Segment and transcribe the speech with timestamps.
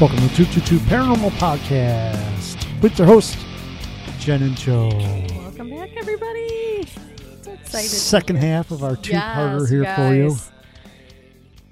[0.00, 3.36] Welcome to 222 Paranormal Podcast with your host,
[4.18, 4.88] Jen and Joe.
[5.36, 6.86] Welcome back, everybody.
[7.42, 7.88] So excited.
[7.90, 10.28] Second half of our two parter Yes, here for you.
[10.30, 10.52] guys.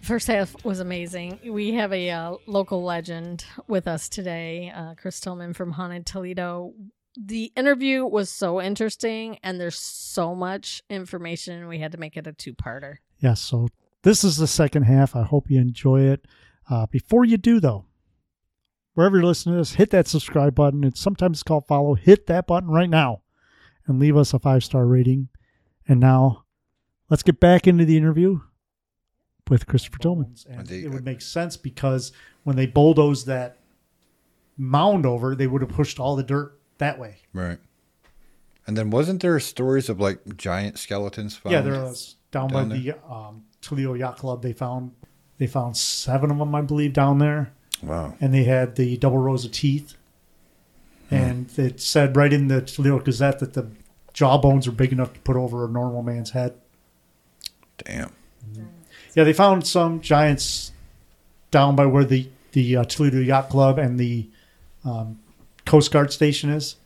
[0.03, 1.39] First half was amazing.
[1.47, 6.75] We have a uh, local legend with us today, uh, Chris Tillman from Haunted Toledo.
[7.17, 11.67] The interview was so interesting, and there's so much information.
[11.67, 12.97] We had to make it a two-parter.
[13.21, 13.69] Yes, so
[14.03, 15.17] this is the second half.
[15.17, 16.27] I hope you enjoy it.
[16.69, 17.87] Uh, before you do, though,
[18.99, 20.83] wherever you're listening to this, hit that subscribe button.
[20.83, 21.95] It's sometimes called follow.
[21.95, 23.23] Hit that button right now
[23.87, 25.29] and leave us a five star rating.
[25.87, 26.43] And now,
[27.09, 28.41] let's get back into the interview
[29.49, 30.35] with Christopher Tillman.
[30.51, 32.11] And The- it would make sense because
[32.43, 33.59] when they bulldozed that
[34.57, 37.19] mound over, they would have pushed all the dirt that way.
[37.33, 37.61] Right.
[38.67, 41.53] And then wasn't there stories of like giant skeletons found?
[41.53, 44.43] Yeah, there was down, Down by the um, Toledo Yacht Club.
[44.43, 44.91] They found
[45.39, 48.15] they found seven of them, I believe, down there, Wow.
[48.21, 49.95] and they had the double rows of teeth.
[51.11, 53.69] And it said right in the Toledo Gazette that the
[54.13, 56.55] jawbones are big enough to put over a normal man's head.
[57.79, 58.13] Damn.
[59.15, 60.73] Yeah, they found some giants
[61.51, 64.29] down by where the the uh, Toledo Yacht Club and the
[64.85, 65.19] um,
[65.65, 66.77] Coast Guard station is,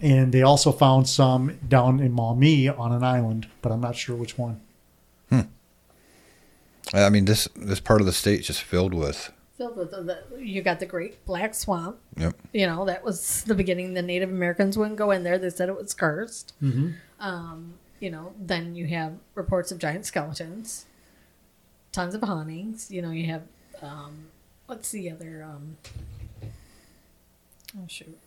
[0.00, 4.16] and they also found some down in Maumee on an island, but I'm not sure
[4.16, 4.60] which one.
[5.30, 5.40] Hmm.
[6.92, 9.32] I mean, this this part of the state is just filled with.
[9.62, 11.96] Filled with the, the, you got the Great Black Swamp.
[12.16, 12.34] Yep.
[12.52, 13.94] You know that was the beginning.
[13.94, 15.38] The Native Americans wouldn't go in there.
[15.38, 16.52] They said it was cursed.
[16.60, 16.90] Mm-hmm.
[17.20, 20.86] Um, you know, then you have reports of giant skeletons,
[21.92, 22.90] tons of hauntings.
[22.90, 23.42] You know, you have
[23.80, 24.26] um,
[24.66, 25.44] what's the other?
[25.44, 25.76] Um,
[27.78, 28.18] oh shoot,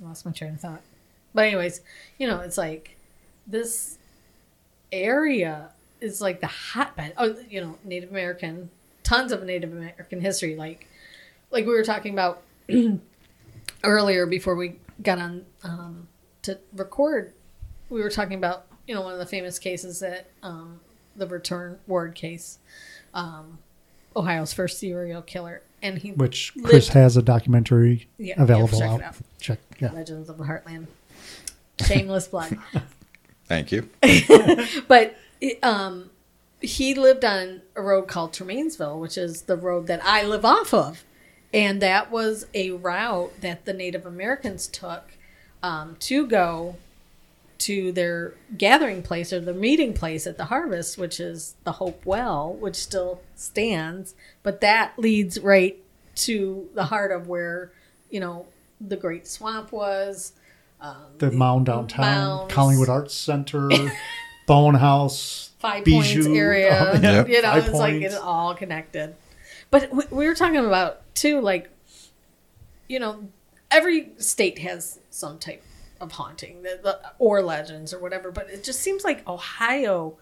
[0.00, 0.80] I lost my train of thought.
[1.34, 1.82] But anyways,
[2.18, 2.96] you know, it's like
[3.46, 3.98] this
[4.90, 7.12] area is like the hotbed.
[7.18, 8.70] Oh, you know, Native American,
[9.10, 10.54] tons of Native American history.
[10.54, 10.86] Like,
[11.50, 12.42] like we were talking about
[13.84, 16.08] earlier before we got on um,
[16.42, 17.32] to record
[17.88, 20.80] we were talking about you know one of the famous cases that um,
[21.16, 22.58] the return ward case
[23.14, 23.58] um,
[24.14, 28.84] ohio's first serial killer and he which Chris lived- has a documentary Yeah, available yeah,
[28.84, 29.00] check out.
[29.00, 29.16] it out.
[29.40, 29.92] Check, yeah.
[29.92, 30.86] legends of the heartland
[31.84, 32.56] shameless plug
[33.46, 33.88] Thank you.
[34.86, 36.09] but it, um,
[36.60, 40.72] he lived on a road called Tremainsville, which is the road that I live off
[40.74, 41.04] of,
[41.52, 45.04] and that was a route that the Native Americans took
[45.62, 46.76] um, to go
[47.58, 52.04] to their gathering place or their meeting place at the harvest, which is the Hope
[52.06, 55.78] Well, which still stands, but that leads right
[56.16, 57.70] to the heart of where
[58.10, 58.46] you know
[58.80, 60.32] the Great Swamp was.
[60.80, 62.54] Um, The mound downtown, mounds.
[62.54, 63.68] Collingwood Arts Center,
[64.50, 66.92] Bone House, Five Bijou, Points area.
[66.94, 67.28] um, Yep.
[67.28, 69.14] You know, Five it's like it's all connected.
[69.70, 71.70] But we, we were talking about too, like,
[72.88, 73.28] you know,
[73.70, 75.62] every state has some type
[76.00, 76.66] of haunting
[77.20, 78.32] or legends or whatever.
[78.32, 80.16] But it just seems like Ohio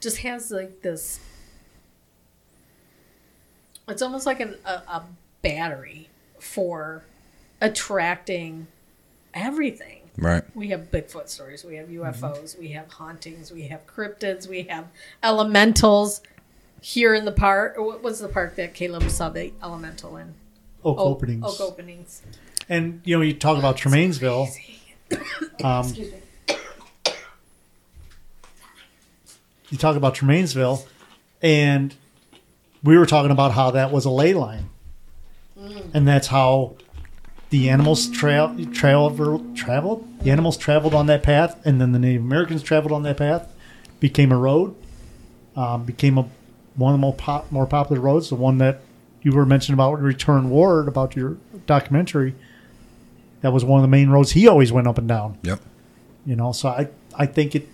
[0.00, 1.20] just has like this.
[3.86, 5.04] It's almost like an, a, a
[5.42, 6.08] battery
[6.38, 7.04] for
[7.60, 8.66] attracting
[9.34, 10.03] everything.
[10.16, 10.44] Right.
[10.54, 11.64] We have Bigfoot stories.
[11.64, 12.58] We have UFOs.
[12.58, 13.50] We have hauntings.
[13.50, 14.46] We have cryptids.
[14.48, 14.86] We have
[15.22, 16.20] elementals
[16.80, 17.74] here in the park.
[17.78, 20.34] What was the park that Caleb saw the elemental in?
[20.84, 21.44] Oak Oak- openings.
[21.44, 22.22] Oak openings.
[22.68, 24.48] And you know, you talk about Tremainsville.
[25.62, 26.18] Um, Excuse me.
[29.70, 30.84] you talk about Tremainsville,
[31.42, 31.94] and
[32.82, 34.70] we were talking about how that was a ley line,
[35.92, 36.76] and that's how
[37.54, 40.24] the animals trail travel traveled.
[40.24, 43.48] The animals traveled on that path, and then the Native Americans traveled on that path.
[44.00, 44.74] Became a road.
[45.54, 46.28] Um, became a
[46.74, 48.28] one of the more pop, more popular roads.
[48.28, 48.80] The one that
[49.22, 52.34] you were mentioning about Return Ward about your documentary.
[53.42, 55.38] That was one of the main roads he always went up and down.
[55.44, 55.60] Yep.
[56.26, 57.68] You know, so I I think it.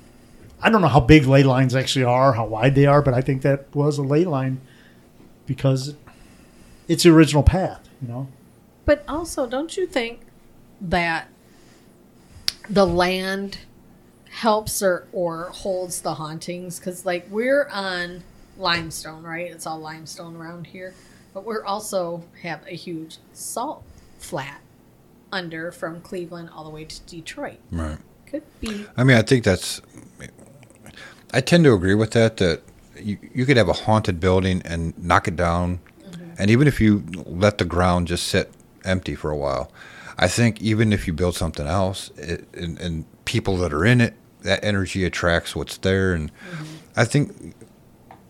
[0.61, 3.23] I don't know how big ley lines actually are, how wide they are, but I
[3.23, 4.61] think that was a ley line
[5.47, 5.95] because
[6.87, 7.89] it's the original path.
[8.03, 8.29] You know,
[8.91, 10.23] But also, don't you think
[10.81, 11.29] that
[12.69, 13.59] the land
[14.31, 16.81] helps or, or holds the hauntings?
[16.81, 18.25] Because, like, we're on
[18.59, 19.49] limestone, right?
[19.49, 20.93] It's all limestone around here.
[21.33, 23.85] But we're also have a huge salt
[24.19, 24.61] flat
[25.31, 27.61] under from Cleveland all the way to Detroit.
[27.71, 27.99] Right.
[28.27, 28.87] Could be.
[28.97, 29.81] I mean, I think that's.
[31.33, 32.39] I tend to agree with that.
[32.39, 32.63] That
[32.97, 36.33] you, you could have a haunted building and knock it down, mm-hmm.
[36.41, 38.53] and even if you let the ground just sit
[38.85, 39.71] empty for a while,
[40.19, 44.01] I think even if you build something else, it, and, and people that are in
[44.01, 46.31] it, that energy attracts what's there, and
[46.97, 47.55] I think,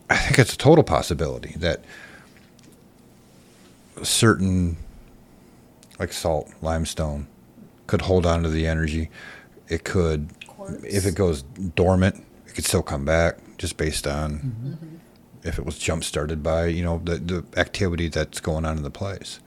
[0.09, 1.85] I think it's a total possibility that
[4.03, 4.77] certain
[5.99, 7.27] like salt, limestone,
[7.87, 9.11] could hold on to the energy.
[9.69, 10.83] It could, Quartz.
[10.85, 14.97] if it goes dormant, it could still come back just based on Mm-hmm.
[15.45, 18.83] if it was jump started by you know the the activity that's going on in
[18.83, 19.41] the place.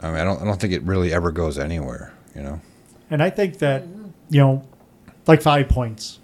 [0.00, 2.12] I mean, I don't I don't think it really ever goes anywhere.
[2.34, 2.60] You know.
[3.10, 3.84] And I think that,
[4.30, 4.62] you know,
[5.26, 6.18] like five points.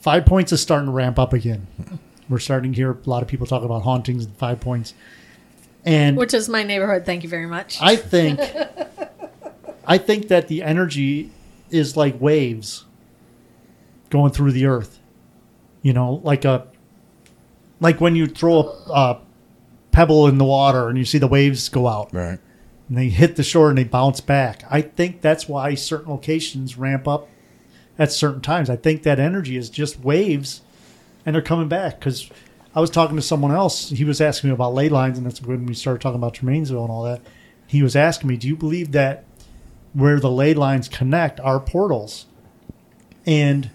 [0.00, 1.66] Five points is starting to ramp up again.
[2.28, 4.94] We're starting to hear a lot of people talk about hauntings and five points.
[5.84, 7.04] And Which is my neighborhood.
[7.04, 7.78] Thank you very much.
[7.80, 8.40] I think
[9.86, 11.30] I think that the energy
[11.70, 12.84] is like waves
[14.10, 14.98] going through the earth.
[15.82, 16.66] You know, like a
[17.80, 19.20] like when you throw a, a
[19.92, 22.38] pebble in the water and you see the waves go out Right.
[22.88, 24.64] And they hit the shore and they bounce back.
[24.70, 27.28] I think that's why certain locations ramp up
[27.98, 28.70] at certain times.
[28.70, 30.62] I think that energy is just waves
[31.26, 32.30] and they're coming back because
[32.74, 33.90] I was talking to someone else.
[33.90, 36.82] He was asking me about ley lines, and that's when we started talking about Tremainsville
[36.82, 37.20] and all that.
[37.66, 39.24] He was asking me, Do you believe that
[39.92, 42.26] where the ley lines connect are portals?
[43.26, 43.70] And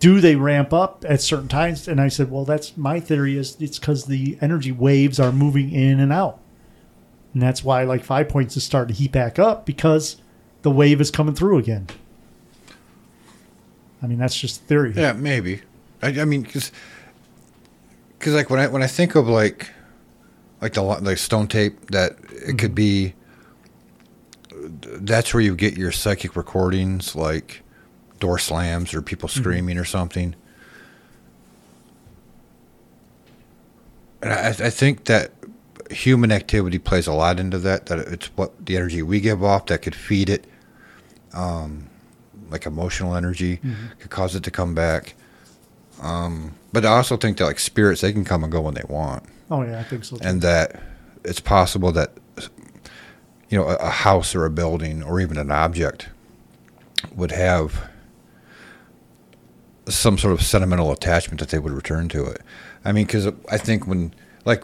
[0.00, 1.88] do they ramp up at certain times?
[1.88, 5.72] And I said, well, that's my theory is it's because the energy waves are moving
[5.72, 6.40] in and out.
[7.38, 10.16] And that's why like five points is starting to heat back up because
[10.62, 11.86] the wave is coming through again.
[14.02, 14.92] I mean, that's just theory.
[14.96, 15.60] Yeah, maybe.
[16.02, 16.72] I, I mean, because
[18.18, 19.70] because like when I when I think of like
[20.60, 22.74] like the like stone tape that it could mm-hmm.
[22.74, 23.14] be.
[24.50, 27.62] That's where you get your psychic recordings, like
[28.18, 29.40] door slams or people mm-hmm.
[29.40, 30.34] screaming or something.
[34.22, 35.30] And I, I think that
[35.90, 37.86] human activity plays a lot into that.
[37.86, 40.46] That it's what the energy we give off that could feed it,
[41.32, 41.88] um,
[42.50, 43.60] like emotional energy,
[43.98, 45.14] could cause it to come back.
[46.02, 48.84] Um, but I also think that like spirits, they can come and go when they
[48.88, 50.16] want, Oh yeah, I think so.
[50.16, 50.24] Too.
[50.24, 50.80] and that
[51.24, 52.12] it's possible that
[53.50, 56.08] you know a, a house or a building or even an object
[57.14, 57.88] would have
[59.88, 62.42] some sort of sentimental attachment that they would return to it.
[62.84, 64.12] I mean, because I think when
[64.44, 64.62] like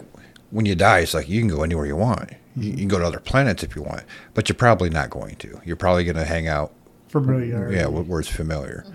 [0.55, 2.31] when you die, it's like you can go anywhere you want.
[2.55, 4.05] You, you can go to other planets if you want,
[4.35, 5.61] but you're probably not going to.
[5.65, 6.73] You're probably going to hang out
[7.09, 7.73] familiar.
[7.73, 8.87] yeah, wh- where it's familiar.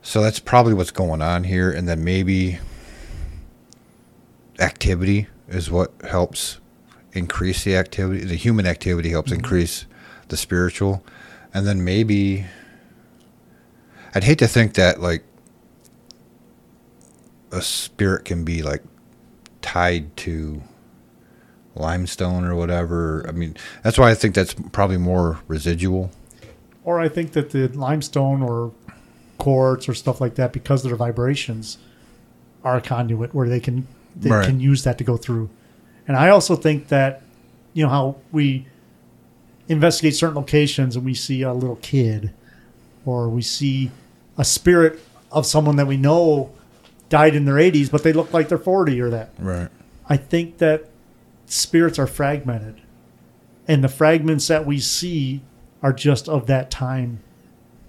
[0.00, 2.58] So that's probably what's going on here, and then maybe
[4.58, 6.58] activity is what helps
[7.12, 8.24] increase the activity.
[8.24, 9.40] The human activity helps mm-hmm.
[9.40, 9.84] increase
[10.28, 11.04] the spiritual,
[11.52, 12.46] and then maybe
[14.14, 15.22] I'd hate to think that like
[17.52, 18.82] a spirit can be like
[19.60, 20.62] tied to
[21.74, 23.24] limestone or whatever.
[23.28, 26.10] I mean, that's why I think that's probably more residual.
[26.84, 28.72] Or I think that the limestone or
[29.38, 31.78] quartz or stuff like that, because of their vibrations,
[32.62, 33.86] are a conduit where they can
[34.16, 34.46] they Right.
[34.46, 35.50] can use that to go through.
[36.06, 37.22] And I also think that
[37.72, 38.66] you know how we
[39.68, 42.32] investigate certain locations and we see a little kid,
[43.04, 43.90] or we see
[44.38, 45.00] a spirit
[45.32, 46.50] of someone that we know
[47.08, 49.30] died in their 80s, but they look like they're 40 or that.
[49.38, 49.68] Right.
[50.08, 50.88] I think that
[51.54, 52.80] spirits are fragmented,
[53.68, 55.42] and the fragments that we see
[55.82, 57.20] are just of that time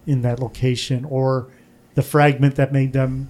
[0.06, 1.48] in that location, or
[1.96, 3.30] the fragment that made them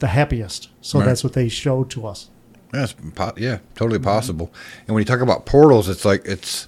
[0.00, 0.70] the happiest.
[0.80, 1.06] So Right.
[1.06, 2.30] that's what they show to us.
[2.72, 4.04] Yeah, it's po- yeah, totally mm-hmm.
[4.04, 4.52] possible.
[4.86, 6.66] And when you talk about portals, it's like it's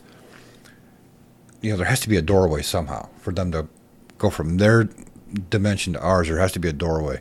[1.60, 3.66] you know there has to be a doorway somehow for them to
[4.18, 4.88] go from their
[5.50, 6.28] dimension to ours.
[6.28, 7.20] There has to be a doorway.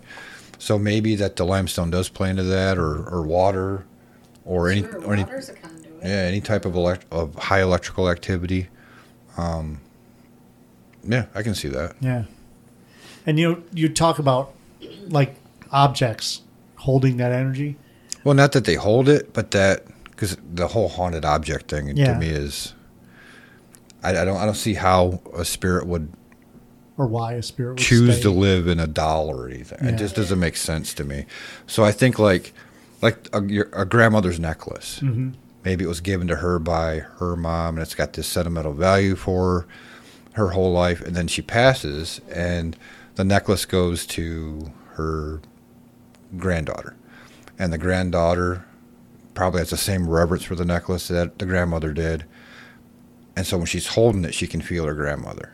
[0.60, 3.86] So maybe that the limestone does play into that, or or water,
[4.46, 5.42] or any Sure, or any a
[6.02, 8.70] yeah any type of elect- of high electrical activity.
[9.38, 9.82] Um,
[11.04, 11.96] yeah, I can see that.
[12.00, 12.24] Yeah,
[13.26, 14.54] and you you talk about
[15.10, 15.36] like
[15.72, 16.42] objects
[16.78, 17.78] holding that energy.
[18.24, 22.14] Well, not that they hold it, but that because the whole haunted object thing Yeah.
[22.14, 22.74] to me is,
[24.04, 26.12] I, I don't I don't see how a spirit would
[26.98, 28.22] Or why a spirit would choose stay.
[28.24, 29.80] to live in a doll or anything.
[29.84, 29.90] Yeah.
[29.92, 31.26] It just doesn't make sense to me.
[31.68, 32.54] So I think like
[33.06, 35.00] like a, your, a grandmother's necklace.
[35.02, 35.34] Mhm.
[35.64, 39.16] Maybe it was given to her by her mom, and it's got this sentimental value
[39.16, 39.68] for her,
[40.34, 41.02] her whole life.
[41.02, 42.78] And then she passes, and
[43.16, 45.42] the necklace goes to her
[46.38, 46.96] granddaughter,
[47.58, 48.66] and the granddaughter
[49.34, 52.26] probably has the same reverence for the necklace that the grandmother did.
[53.36, 55.52] And so when she's holding it, she can feel her grandmother.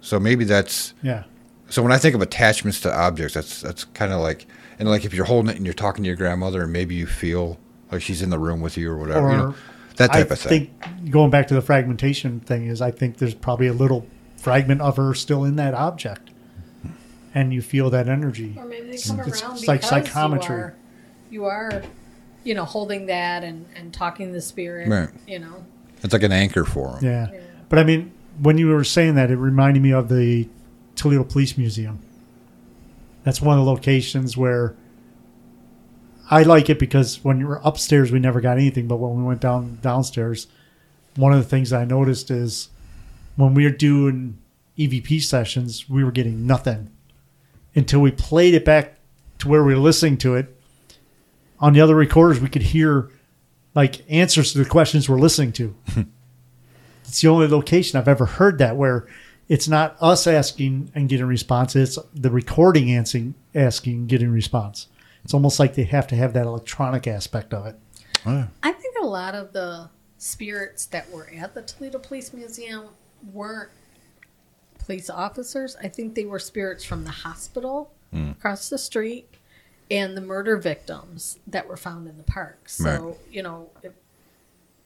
[0.00, 1.24] So maybe that's Yeah,
[1.68, 4.46] so when I think of attachments to objects, that's that's kind of like
[4.78, 7.06] and like if you're holding it and you're talking to your grandmother and maybe you
[7.06, 7.58] feel
[7.90, 9.54] like she's in the room with you or whatever, you know,
[9.96, 10.70] that type I of thing.
[10.82, 14.06] I think going back to the fragmentation thing is I think there's probably a little
[14.36, 16.30] fragment of her still in that object,
[17.34, 18.54] and you feel that energy.
[18.56, 20.56] Or maybe they come It's- around it's because like psychometry.
[20.56, 20.74] you are,
[21.30, 21.82] you are,
[22.44, 24.88] you know, holding that and and talking to the spirit.
[24.88, 25.08] Right.
[25.26, 25.64] You know,
[26.02, 27.04] It's like an anchor for them.
[27.04, 27.40] Yeah.
[27.68, 30.48] But I mean, when you were saying that, it reminded me of the
[30.94, 31.98] Toledo Police Museum.
[33.28, 34.74] That's one of the locations where
[36.30, 38.88] I like it because when you were upstairs, we never got anything.
[38.88, 40.46] But when we went down downstairs,
[41.14, 42.70] one of the things I noticed is
[43.36, 44.38] when we were doing
[44.78, 46.90] EVP sessions, we were getting nothing
[47.74, 48.96] until we played it back
[49.40, 50.58] to where we were listening to it.
[51.60, 53.10] On the other recorders, we could hear
[53.74, 55.76] like answers to the questions we're listening to.
[57.04, 59.06] it's the only location I've ever heard that where
[59.48, 64.88] it's not us asking and getting response; it's the recording answering, asking, getting response.
[65.24, 67.76] It's almost like they have to have that electronic aspect of it.
[68.26, 72.86] Oh, I think a lot of the spirits that were at the Toledo Police Museum
[73.32, 73.70] weren't
[74.78, 75.76] police officers.
[75.82, 78.30] I think they were spirits from the hospital hmm.
[78.30, 79.28] across the street
[79.90, 82.68] and the murder victims that were found in the park.
[82.68, 83.16] So, Right.
[83.30, 83.92] you know, if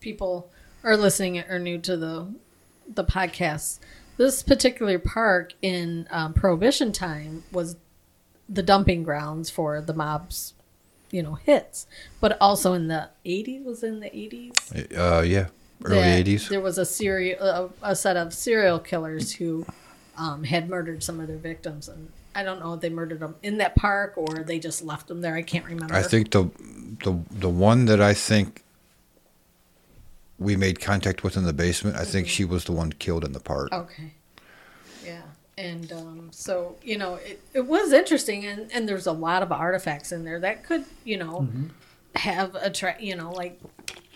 [0.01, 0.51] people
[0.83, 2.27] are listening or new to the
[2.93, 3.79] the podcast,
[4.17, 7.77] this particular park in um, Prohibition time was
[8.49, 10.55] the dumping grounds for the mob's,
[11.11, 11.87] you know, hits.
[12.21, 14.97] But also in the 80s, was in the 80s?
[14.97, 15.47] Uh, yeah,
[15.85, 16.49] early '80s.
[16.49, 19.67] There was a serial, a, a set of serial killers who
[20.17, 23.37] um, had murdered some of their victims, and I don't know if they murdered them
[23.43, 25.35] in that park or they just left them there.
[25.35, 25.95] I can't remember.
[25.95, 26.51] I think the
[27.05, 28.63] the the one that I think
[30.43, 31.97] we made contact with in the basement.
[31.97, 33.73] I think she was the one killed in the park.
[33.73, 34.13] Okay.
[35.05, 35.23] Yeah.
[35.59, 39.53] And um, so, you know, it, it was interesting, and, and there's a lot of
[39.53, 41.47] artifacts in there that could, you know,
[42.17, 43.61] have a tra- you know, like,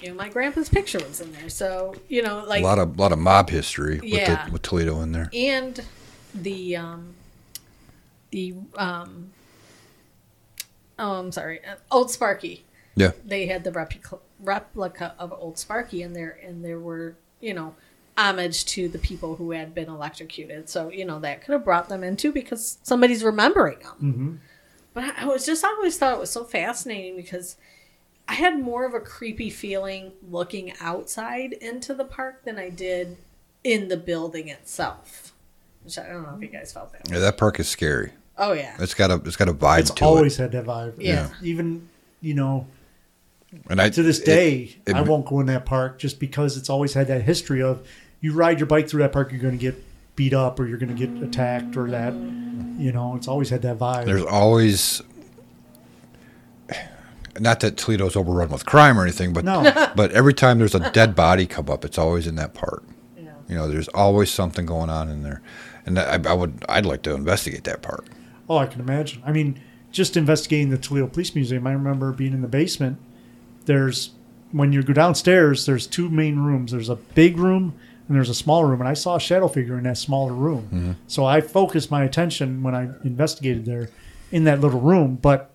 [0.00, 1.48] you know, my grandpa's picture was in there.
[1.48, 5.00] So, you know, like, a lot of lot of mob history with, the, with Toledo
[5.02, 5.30] in there.
[5.34, 5.82] and
[6.34, 7.14] the um
[8.30, 9.30] the um
[10.98, 12.64] oh i'm sorry uh, old sparky
[12.94, 17.54] Yeah, they had the replica replica of old sparky in there and there were you
[17.54, 17.74] know
[18.18, 21.88] homage to the people who had been electrocuted so you know that could have brought
[21.88, 24.34] them in too because somebody's remembering them Mm-hmm.
[24.94, 27.56] but I- I was just I always thought it was so fascinating because
[28.28, 33.16] I had more of a creepy feeling looking outside into the park than I did
[33.62, 35.32] in the building itself.
[35.84, 37.08] Which I don't know if you guys felt that.
[37.08, 37.20] yeah.
[37.20, 38.10] That park is scary.
[38.36, 40.94] Oh yeah, It's got a it's got a vibe It's to always had that vibe.
[40.98, 41.30] Yeah.
[41.42, 41.88] Even
[42.20, 42.75] you know, it.
[43.68, 46.56] And I to this it- day, it- I won't go in that park just because
[46.56, 47.86] it's always had that history of
[48.20, 49.82] you ride your bike through that park, you're going to get
[50.16, 52.12] beat up or you're going to get attacked or that.
[52.14, 54.04] You know, it's always had that vibe.
[54.06, 55.02] there's always
[57.38, 59.62] not that Toledo's overrun with crime or anything, but no,
[59.96, 62.82] but every time there's a dead body come up, it's always in that park.
[63.18, 63.30] yeah.
[63.48, 65.42] You know, there's always something going on in there,
[65.84, 68.06] and I, I would I'd like to investigate that park.
[68.48, 69.22] oh, I can imagine.
[69.26, 69.60] I mean,
[69.92, 72.98] just investigating the Toledo Police Museum, I remember being in the basement.
[73.66, 74.10] There's
[74.52, 76.72] when you go downstairs, there's two main rooms.
[76.72, 79.76] There's a big room and there's a small room, and I saw a shadow figure
[79.76, 80.62] in that smaller room.
[80.64, 80.92] Mm-hmm.
[81.08, 83.90] So I focused my attention when I investigated there
[84.30, 85.16] in that little room.
[85.16, 85.50] But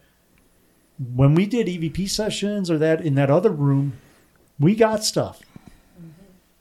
[1.13, 3.93] when we did EVP sessions or that in that other room,
[4.59, 5.41] we got stuff,
[5.97, 6.09] mm-hmm.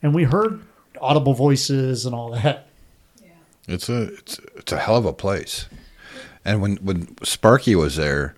[0.03, 0.63] and we heard
[1.01, 2.69] audible voices and all that.
[3.67, 5.67] It's a it's it's a hell of a place.
[6.45, 8.35] And when when Sparky was there,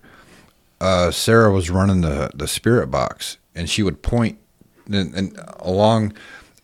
[0.83, 4.37] uh, Sarah was running the the spirit box, and she would point
[4.87, 6.13] and, and along.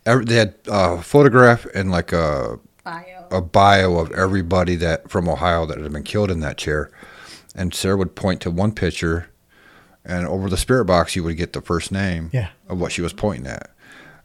[0.06, 3.26] Every, they had a photograph and like a Bio.
[3.30, 6.90] a bio of everybody that from Ohio that had been killed in that chair,
[7.54, 9.28] and Sarah would point to one picture,
[10.04, 12.48] and over the spirit box you would get the first name Yeah.
[12.68, 13.70] of what she was pointing at,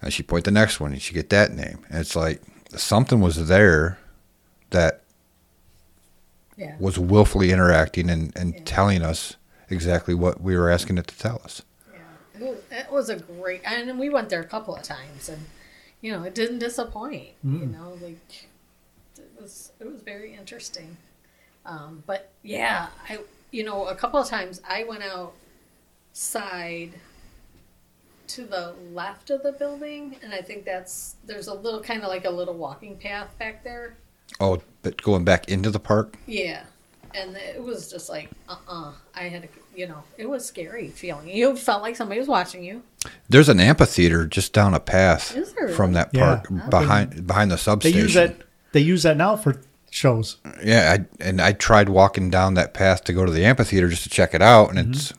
[0.01, 2.41] and she'd point the next one and she'd get that name, and it's like
[2.75, 3.99] something was there
[4.69, 5.01] that
[6.57, 6.75] yeah.
[6.79, 8.61] was willfully interacting and, and Yeah.
[8.65, 9.35] telling us
[9.69, 11.61] exactly what we were asking it to tell us.
[11.93, 15.45] Yeah, it was a great, and we went there a couple of times, and
[16.01, 17.29] you know, it didn't disappoint.
[17.43, 18.47] You know, like
[19.17, 20.97] it was, it was very interesting.
[21.65, 23.19] Um, but yeah, I,
[23.51, 26.91] you know, a couple of times I went outside
[28.27, 32.09] to the left of the building, and I think that's there's a little kind of
[32.09, 33.95] like a little walking path back there.
[34.39, 36.63] Oh, but going back into the park, Yeah.
[37.15, 39.47] And it was just like, uh uh I had a,
[39.79, 41.29] you know, it was scary feeling.
[41.29, 42.81] You felt like somebody was watching you.
[43.29, 45.37] there's an amphitheater just down a path
[45.75, 46.41] from that Yeah.
[46.41, 47.99] park behind behind the They substation.
[47.99, 48.35] use that.
[48.73, 50.37] They use that now for shows.
[50.63, 54.03] Yeah, I, and I tried walking down that path to go to the amphitheater just
[54.03, 55.13] to check it out, and it's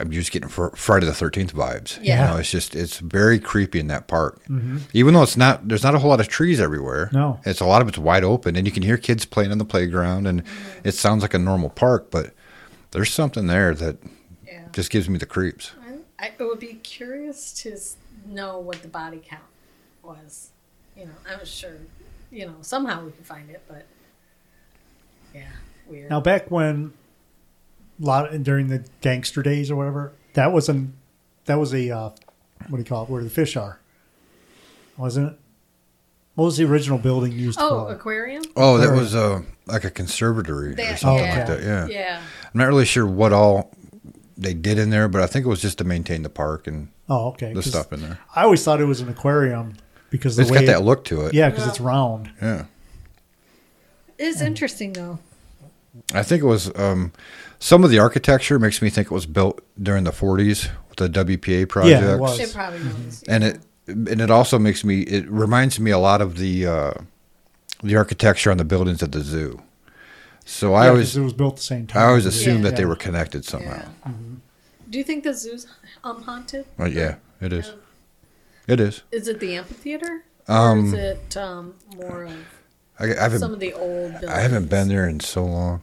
[0.00, 1.98] I'm just getting fr- Friday the Thirteenth vibes.
[2.02, 2.26] Yeah.
[2.26, 4.42] you know, it's just it's very creepy in that park.
[4.44, 4.78] Mm-hmm.
[4.92, 7.10] Even though it's not, there's not a whole lot of trees everywhere.
[7.12, 7.40] No.
[7.44, 9.64] it's a lot of it's wide open, and you can hear kids playing on the
[9.64, 10.80] playground, and mm-hmm.
[10.88, 12.32] it sounds like a normal park, but
[12.90, 13.96] there's something there that
[14.46, 14.66] Yeah.
[14.72, 15.72] just gives me the creeps.
[16.18, 17.76] I, I would be curious to
[18.26, 19.42] know what the body count
[20.02, 20.50] was.
[20.96, 21.76] You know, I'm sure,
[22.30, 23.84] you know, somehow we can find it, but
[25.34, 25.48] yeah,
[25.86, 26.10] weird.
[26.10, 27.03] Now, back when a
[27.98, 30.94] lot during the gangster days or whatever, that was an
[31.46, 32.10] that was a uh,
[32.68, 33.10] what do you call it?
[33.10, 33.78] Where the fish are,
[34.96, 35.38] wasn't it?
[36.34, 37.92] What was the original building used oh, for?
[37.92, 38.42] aquarium.
[38.56, 41.36] Oh, that Or- was uh, like a conservatory or something yeah.
[41.38, 41.62] like that.
[41.62, 41.86] Yeah.
[41.86, 42.22] Yeah.
[42.52, 43.70] I'm not really sure what all
[44.36, 46.88] they did in there, but I think it was just to maintain the park and
[47.08, 47.50] Oh, okay.
[47.50, 48.18] the 'cause stuff in there.
[48.34, 49.74] I always thought it was an aquarium
[50.10, 51.34] because the It's way got that look to it.
[51.34, 52.30] yeah, because it's round.
[52.42, 52.64] Yeah.
[54.18, 55.18] It's interesting though.
[56.12, 57.12] I think it was um,
[57.58, 61.08] some of the architecture makes me think it was built during the 40s with the
[61.08, 62.20] WPA projects.
[62.20, 62.40] was.
[62.40, 63.22] It probably was.
[63.28, 66.92] and it and it also makes me it reminds me a lot of the uh,
[67.82, 69.60] the architecture on the buildings at the zoo.
[70.44, 72.02] So I Yeah, always 'cause it was built the same time.
[72.02, 72.70] I always assumed Yeah.
[72.70, 73.82] that they were connected somehow.
[74.04, 74.12] Yeah.
[74.90, 75.66] Do you think the zoo's
[76.02, 76.66] um haunted?
[76.76, 77.72] But yeah, it is.
[78.66, 79.02] It is.
[79.12, 80.24] Is it the amphitheater?
[80.48, 82.32] Um, or is it um, more of
[82.98, 84.30] I, I haven't some of the old buildings?
[84.32, 85.82] I haven't been there in so long.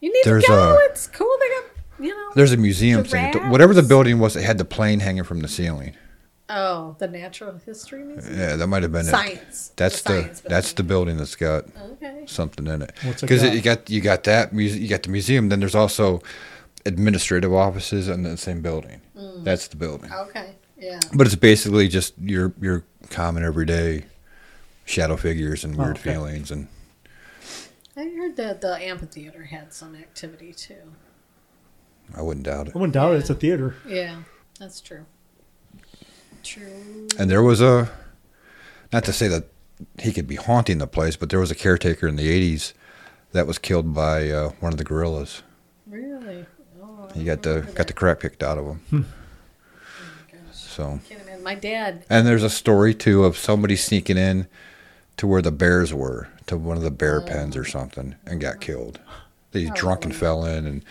[0.00, 0.76] You need There's to go.
[0.76, 1.34] a- it's cool.
[1.40, 1.64] They got
[2.00, 2.30] you know.
[2.34, 3.32] There's a museum thing.
[3.50, 5.94] Whatever the building was, it had the plane hanging from the ceiling.
[6.50, 8.38] Oh, the Natural History Museum.
[8.38, 9.10] Yeah, that might have been it.
[9.10, 9.72] Science.
[9.76, 11.16] That's the science that's the building.
[11.16, 12.24] building that's got Okay.
[12.26, 12.92] something in it.
[13.02, 15.48] What's it Because you got you got that muse- you got the museum.
[15.48, 16.20] Then there's also
[16.84, 19.00] administrative offices in the same building.
[19.16, 19.44] Mm.
[19.44, 20.12] That's the building.
[20.12, 20.56] Okay.
[20.76, 21.00] Yeah.
[21.14, 24.04] But it's basically just your your common everyday
[24.84, 26.12] shadow figures and Oh, weird okay.
[26.12, 26.68] feelings and
[27.96, 30.92] I heard that the amphitheater had some activity too.
[32.16, 32.74] I wouldn't doubt it.
[32.74, 33.18] I wouldn't doubt it.
[33.18, 33.76] It's a theater.
[33.86, 34.22] Yeah,
[34.58, 35.06] that's true.
[36.42, 37.08] True.
[37.18, 37.90] And there was a
[38.92, 39.44] not to say that
[40.00, 42.72] he could be haunting the place, but there was a caretaker in the '80s
[43.32, 45.42] that was killed by uh, one of the gorillas.
[45.86, 46.46] Really?
[46.82, 48.80] Oh, I He got the remember got the crap kicked out of him.
[48.92, 49.04] Oh,
[50.32, 50.54] gosh.
[50.56, 51.00] So
[51.42, 52.04] My dad.
[52.10, 54.46] And there's a story too of somebody sneaking in
[55.16, 58.60] to where the bears were, to one of the bear pens or something, and got
[58.60, 59.00] killed.
[59.52, 60.20] They Oh, drunk and really?
[60.20, 60.84] fell in, and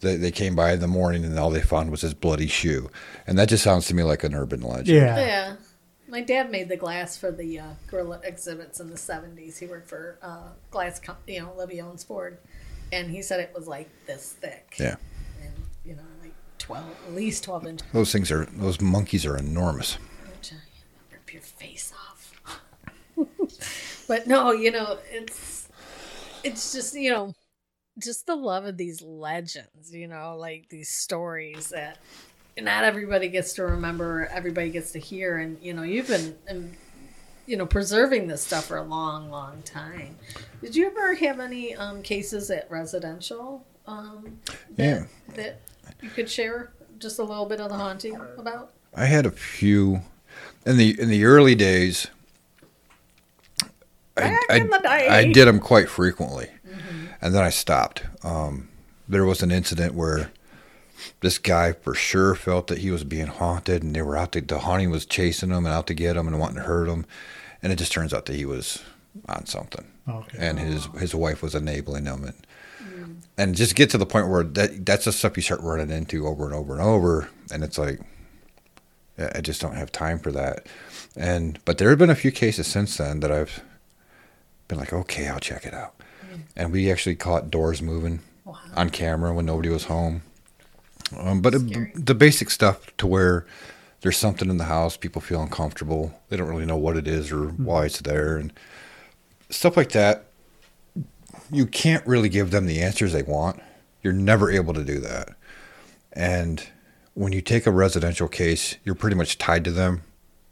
[0.00, 2.90] they, they came by in the morning, and all they found was his bloody shoe.
[3.26, 4.88] And that just sounds to me like an urban legend.
[4.88, 5.16] Yeah.
[5.18, 5.56] Yeah.
[6.08, 9.58] My dad made the glass for the uh, gorilla exhibits in the 70s.
[9.58, 12.38] He worked for uh, glass, com- you know, Libbey Owens Ford.
[12.92, 14.76] And he said it was like this thick.
[14.78, 14.94] Yeah.
[15.42, 15.52] And,
[15.84, 17.88] you know, like 12, at least 12 inches.
[17.92, 19.98] Those things are, those monkeys are enormous.
[21.10, 21.95] Rip your face off.
[24.08, 25.68] But no, you know, it's,
[26.44, 27.34] it's just, you know,
[27.98, 31.98] just the love of these legends, you know, like these stories that
[32.60, 35.38] not everybody gets to remember, everybody gets to hear.
[35.38, 36.72] And, you know, you've been, um,
[37.46, 40.16] you know, preserving this stuff for a long, long time.
[40.60, 44.40] Did you ever have any um, cases at residential um,
[44.76, 45.04] that, Yeah.
[45.34, 45.60] that
[46.02, 48.72] you could share just a little bit of the haunting about?
[48.94, 50.00] I had a few
[50.64, 52.08] in the in the early days.
[54.16, 55.08] I, I, in the day.
[55.08, 56.48] I did them quite frequently,
[57.20, 58.02] and then I stopped.
[58.22, 58.68] Um,
[59.08, 60.30] there was an incident where
[61.20, 64.40] this guy for sure felt that he was being haunted, and they were out to
[64.40, 67.04] the haunting was chasing him and out to get him and wanting to hurt him,
[67.62, 68.82] and it just turns out that he was
[69.28, 70.38] on something, Okay.
[70.40, 74.42] and his his wife was enabling him, and and just get to the point where
[74.42, 77.78] that that's the stuff you start running into over and over and over, and it's
[77.78, 78.00] like.
[79.18, 80.66] I I just don't have time for that.
[81.16, 83.62] And but there have been a few cases since then that I've
[84.68, 85.94] been like, okay, I'll check it out.
[86.56, 88.58] And we actually caught doors moving Wow.
[88.76, 90.22] on camera when nobody was home.
[91.16, 93.44] Um, but it, the basic stuff to where
[94.02, 97.32] there's something in the house, people feel uncomfortable, they don't really know what it is
[97.32, 98.52] or why it's there, and
[99.50, 100.26] stuff like that.
[101.50, 103.60] You can't really give them the answers they want.
[104.02, 105.30] You're never able to do that.
[106.12, 106.64] And
[107.14, 110.02] when you take a residential case, you're pretty much tied to them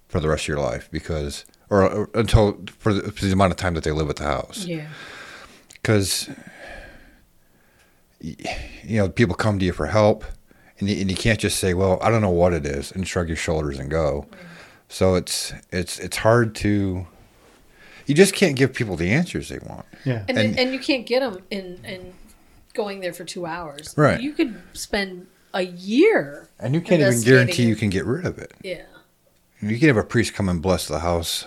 [0.09, 3.53] for the rest of your life because, or, or until for the, for the amount
[3.53, 4.64] of time that they live at the house.
[4.64, 4.87] Yeah.
[5.72, 6.29] Because,
[8.20, 8.37] you
[8.96, 10.24] know, people come to you for help,
[10.79, 13.07] and you, and you can't just say, "Well, I don't know what it is," and
[13.07, 14.27] shrug your shoulders and go.
[14.88, 17.07] So it's it's it's hard to.
[18.07, 19.87] You just can't give people the answers they want.
[20.05, 20.24] Yeah.
[20.29, 22.12] And, And- and you can't get them in in
[22.74, 23.94] going there for two hours.
[23.96, 24.20] Right.
[24.20, 26.48] You could spend a year.
[26.59, 28.53] And you can't even guarantee you can get rid of it.
[28.62, 28.83] Yeah.
[29.70, 31.46] You can have a priest come and bless the house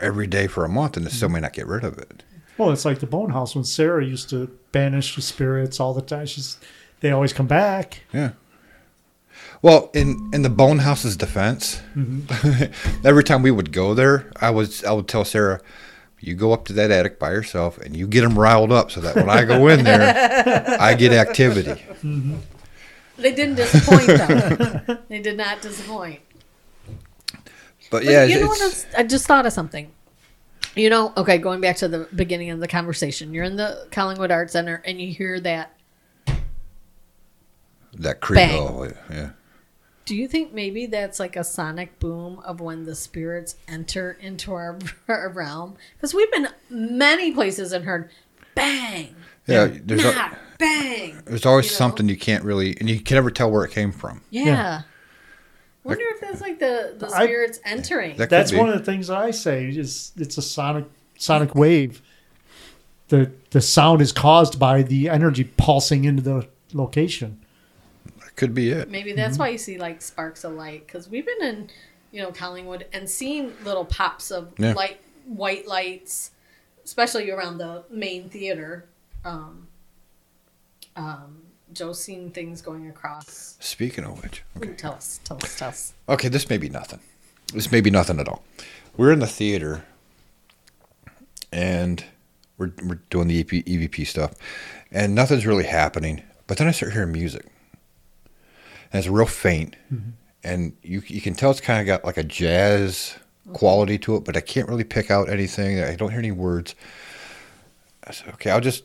[0.00, 1.16] every day for a month, and it Mm-hmm.
[1.16, 2.22] still may not get rid of it.
[2.56, 6.02] Well, it's like the bone house when Sarah used to banish the spirits all the
[6.02, 6.26] time.
[6.26, 6.58] She's
[7.00, 8.02] they always come back.
[8.12, 8.30] Yeah.
[9.62, 13.06] Well, in in the Bone House's defense, Mm-hmm.
[13.06, 15.60] every time we would go there, I was I would tell Sarah,
[16.20, 19.00] "You go up to that attic by yourself, and you get them riled up, so
[19.00, 21.80] that when I go in there, I get activity."
[23.16, 24.98] They didn't disappoint though.
[25.08, 26.20] they did not disappoint.
[27.90, 28.60] But But yeah, you know what?
[28.60, 29.90] else- I just thought of something.
[30.76, 34.30] You know, okay, going back to the beginning of the conversation, you're in the Collingwood
[34.30, 35.72] Art Center and you hear that.
[37.94, 38.36] that creep.
[38.36, 38.58] Bang.
[38.60, 39.30] Oh, yeah.
[40.04, 44.52] Do you think maybe that's like a sonic boom of when the spirits enter into
[44.52, 45.76] our, our realm?
[45.96, 48.10] Because we've been many places and heard
[48.54, 49.14] bang,
[49.46, 51.22] Yeah, there's a- bang.
[51.26, 51.76] There's always you know?
[51.78, 54.22] something you can't really, and you can never tell where it came from.
[54.30, 54.44] Yeah.
[54.44, 54.82] Yeah.
[55.84, 58.16] Wonder if that's like the, the I- spirits entering.
[58.16, 58.58] That That's be.
[58.58, 60.84] one of the things I say is it's a sonic
[61.16, 62.02] sonic wave.
[63.08, 67.40] The the sound is caused by the energy pulsing into the location.
[68.20, 68.90] That could be it.
[68.90, 69.40] Maybe that's Mm-hmm.
[69.42, 71.70] why you see like sparks of light because we've been in,
[72.12, 74.74] you know, Collingwood and seen little pops of Yeah.
[74.74, 76.32] light, white lights,
[76.84, 78.84] especially around the main theater.
[79.24, 79.68] Um,
[80.96, 83.56] um, Joe's seen things going across.
[83.60, 84.74] Speaking of which, Ooh, okay.
[84.74, 85.94] tell us, tell us, tell us.
[86.08, 87.00] Okay, this may be nothing.
[87.52, 88.42] This may be nothing at all.
[88.96, 89.84] We're in the theater,
[91.52, 92.04] and
[92.56, 94.34] we're we're doing the EP, EVP stuff,
[94.90, 96.22] and nothing's really happening.
[96.46, 97.46] But then I start hearing music,
[98.92, 100.10] and it's real faint, mm-hmm.
[100.42, 103.16] and you you can tell it's kind of got like a jazz
[103.52, 105.80] quality to it, but I can't really pick out anything.
[105.80, 106.74] I don't hear any words.
[108.04, 108.84] I said, okay, I'll just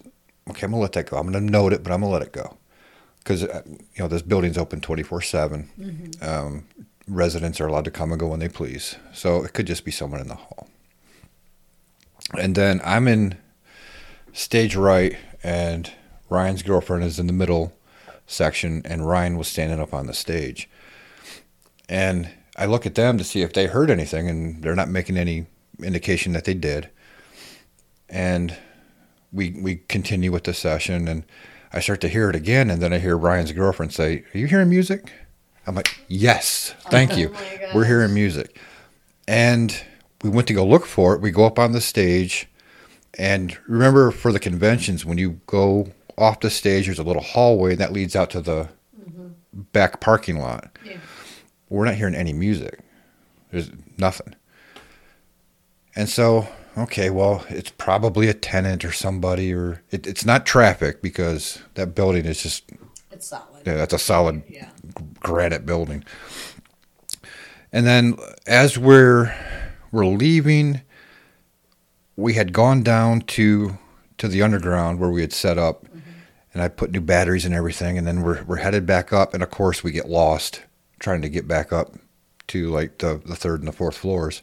[0.49, 1.17] okay, I'm gonna let that go.
[1.17, 2.57] I'm gonna note it, but I'm gonna let it go
[3.23, 5.69] because you know this building's open 24 seven.
[6.21, 6.65] Um,
[7.07, 9.91] residents are allowed to come and go when they please, so it could just be
[9.91, 10.67] someone in the hall.
[12.37, 13.37] And then I'm in
[14.31, 15.91] stage right, and
[16.29, 17.73] Ryan's girlfriend is in the middle
[18.25, 20.69] section, and Ryan was standing up on the stage.
[21.89, 25.17] And I look at them to see if they heard anything, and they're not making
[25.17, 25.45] any
[25.81, 26.89] indication that they did.
[28.09, 28.55] And
[29.31, 31.23] we we continue with the session, and
[31.73, 34.47] I start to hear it again, and then I hear Ryan's girlfriend say, "Are you
[34.47, 35.11] hearing music?"
[35.65, 37.29] I'm like, "Yes, thank oh you.
[37.29, 38.57] Oh my We're hearing music."
[39.27, 39.83] And
[40.21, 41.21] we went to go look for it.
[41.21, 42.47] We go up on the stage,
[43.17, 47.75] and remember for the conventions when you go off the stage, there's a little hallway
[47.75, 49.29] that leads out to the mm-hmm.
[49.71, 50.77] back parking lot.
[50.85, 50.97] Yeah.
[51.69, 52.79] We're not hearing any music.
[53.51, 54.35] There's nothing.
[55.95, 61.01] And so, okay, well, it's probably a tenant or somebody, or it, it's not traffic
[61.01, 62.69] because that building is just
[63.11, 63.65] It's solid.
[63.65, 64.69] yeah, that's a solid Yeah.
[65.19, 66.03] granite building.
[67.71, 69.33] And then as we're
[69.91, 70.81] we're leaving,
[72.15, 73.77] we had gone down to
[74.19, 75.99] to the underground where we had set up, mm-hmm.
[76.53, 77.97] and I put new batteries and everything.
[77.97, 80.61] And then we're we're headed back up, and of course we get lost
[80.99, 81.93] trying to get back up
[82.47, 84.41] to like the the third and the fourth floors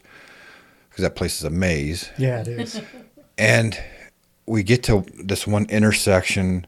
[0.91, 2.11] because that place is a maze.
[2.17, 2.81] Yeah, it is.
[3.37, 3.81] And
[4.45, 6.67] we get to this one intersection,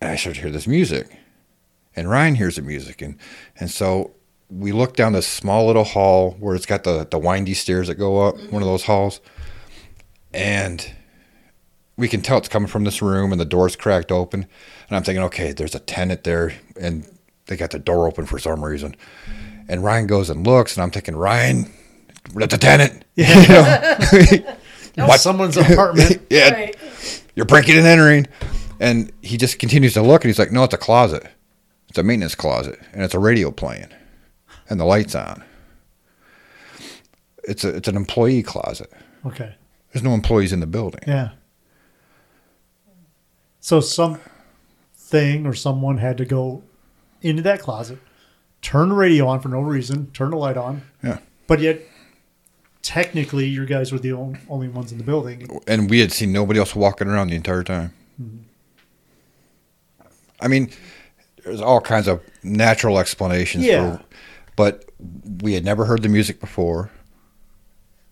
[0.00, 1.08] and I start to hear this music.
[1.94, 3.02] And Ryan hears the music.
[3.02, 3.18] And,
[3.58, 4.12] and so
[4.48, 7.96] we look down this small little hall where it's got the, the windy stairs that
[7.96, 8.60] go up, one of mm-hmm.
[8.62, 9.20] those halls.
[10.32, 10.90] And
[11.98, 14.46] we can tell it's coming from this room, and the door's cracked open.
[14.88, 17.06] And I'm thinking, okay, there's a tenant there, and
[17.46, 18.92] they got the door open for some reason.
[18.92, 19.60] Mm-hmm.
[19.68, 21.70] And Ryan goes and looks, and I'm thinking, Ryan,
[22.34, 23.04] that's a tenant.
[23.16, 24.44] You know?
[24.96, 25.20] What?
[25.20, 26.22] Someone's apartment.
[26.30, 27.22] yeah, Right.
[27.36, 28.26] you're breaking and entering.
[28.80, 31.24] And he just continues to look and he's like, no, it's a closet.
[31.88, 33.88] It's a maintenance closet and it's a radio playing
[34.68, 35.44] and the light's on.
[37.44, 38.92] It's a, it's an employee closet.
[39.24, 39.54] Okay.
[39.92, 41.02] There's no employees in the building.
[41.06, 41.30] Yeah.
[43.60, 44.20] So some
[44.94, 46.62] thing or someone had to go
[47.22, 47.98] into that closet,
[48.62, 51.18] turn the radio on for no reason, turn the light on, Yeah.
[51.46, 51.80] but yet
[52.88, 55.46] technically you guys were the on- only ones in the building.
[55.66, 57.92] And we had seen nobody else walking around the entire time.
[60.40, 60.70] I mean,
[61.44, 63.98] there's all kinds of natural explanations Yeah.
[63.98, 64.04] for,
[64.56, 64.90] but
[65.42, 66.90] we had never heard the music before.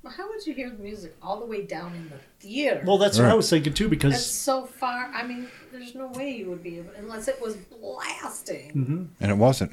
[0.03, 2.83] Well, how would you hear the music all the way down in the theater?
[2.85, 5.07] Well, that's what I was thinking too That's because so far.
[5.15, 8.73] I mean, there's no way you would be able, unless it was blasting.
[8.75, 9.05] Mm-hmm.
[9.21, 9.73] And it wasn't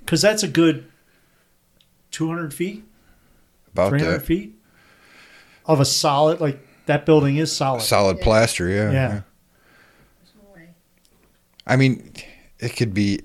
[0.00, 0.86] because that's a good
[2.12, 2.84] 200 feet,
[3.72, 4.26] about 300 that.
[4.26, 4.54] feet
[5.66, 7.82] of a solid, like that building is solid.
[7.82, 8.24] Solid Yeah.
[8.24, 8.90] plaster, yeah.
[8.90, 9.08] Yeah.
[9.08, 9.22] There's
[10.42, 10.68] no way.
[11.66, 12.12] I mean,
[12.58, 13.20] it could be.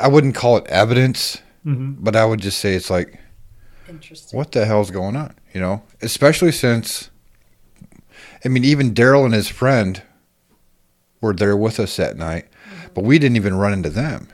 [0.00, 3.18] I wouldn't call it evidence, hmm but I would just say it's like,
[3.88, 4.36] Interesting.
[4.36, 5.34] what the hell's going on?
[5.54, 7.10] You know, especially since,
[8.44, 10.02] I mean, even Daryl and his friend
[11.20, 12.46] were there with us that night,
[12.94, 14.28] but we didn't even run into them.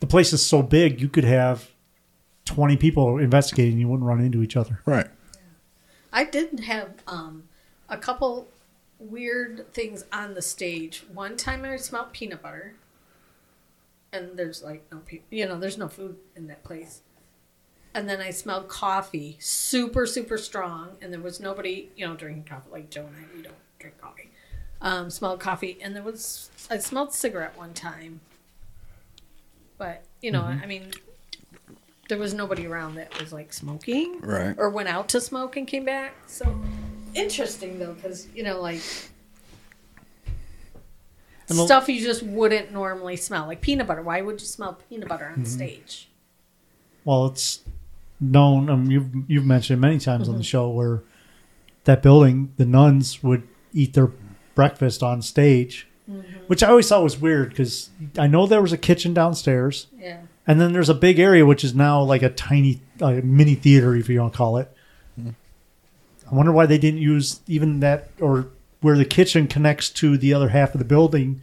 [0.00, 1.68] The place is so big, you could have
[2.46, 4.80] 20 people investigating, you wouldn't run into each other.
[4.86, 5.08] Right.
[6.12, 7.44] I did have um,
[7.88, 8.48] a couple
[8.98, 11.04] weird things on the stage.
[11.12, 12.74] One time I smelled peanut butter.
[14.12, 17.02] and there's like no people, you know, there's no food in that place.
[17.94, 22.44] And then I smelled coffee, super super strong, and there was nobody, you know, drinking
[22.44, 23.36] coffee like Joe and I.
[23.36, 24.30] We don't drink coffee.
[24.80, 28.20] Um, smelled coffee, and there was I smelled cigarette one time.
[29.78, 30.92] But you know, I mean,
[32.08, 34.54] there was nobody around that was like smoking Right.
[34.58, 36.14] or went out to smoke and came back.
[36.26, 36.58] So
[37.14, 38.80] interesting though, because you know, like
[41.48, 44.02] And the- stuff you just wouldn't normally smell, like peanut butter.
[44.02, 45.40] Why would you smell peanut butter Mm-hmm.
[45.40, 46.08] on stage?
[47.04, 47.60] Well, it's
[48.20, 48.68] known.
[48.68, 51.02] Um, you've you've mentioned many times on the show where
[51.84, 54.10] that building, the nuns would eat their
[54.56, 55.86] breakfast on stage,
[56.48, 60.22] which I always thought was weird because I know there was a kitchen downstairs, Yeah,
[60.46, 63.94] and then there's a big area which is now like a tiny uh, mini theater,
[63.96, 64.72] if you want to call it.
[66.28, 68.48] I wonder why they didn't use even that, or
[68.80, 71.40] where the kitchen connects to the other half of the building,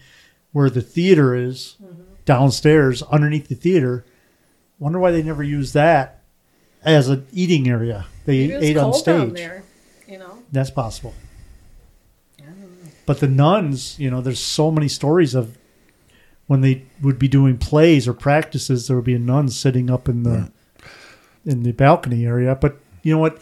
[0.52, 1.78] where the theater is
[2.26, 4.04] downstairs underneath the theater.
[4.80, 6.22] Wonder why they never used that
[6.84, 8.08] as an eating area.
[8.26, 9.34] They Maybe it was ate on stage.
[9.34, 9.64] there.
[10.08, 11.14] You know, That's possible.
[13.06, 15.58] But the nuns, you know, there's so many stories of
[16.48, 20.08] when they would be doing plays or practices, there would be a nun sitting up
[20.10, 20.52] in the
[21.46, 22.56] in the balcony area.
[22.56, 23.42] But you know what?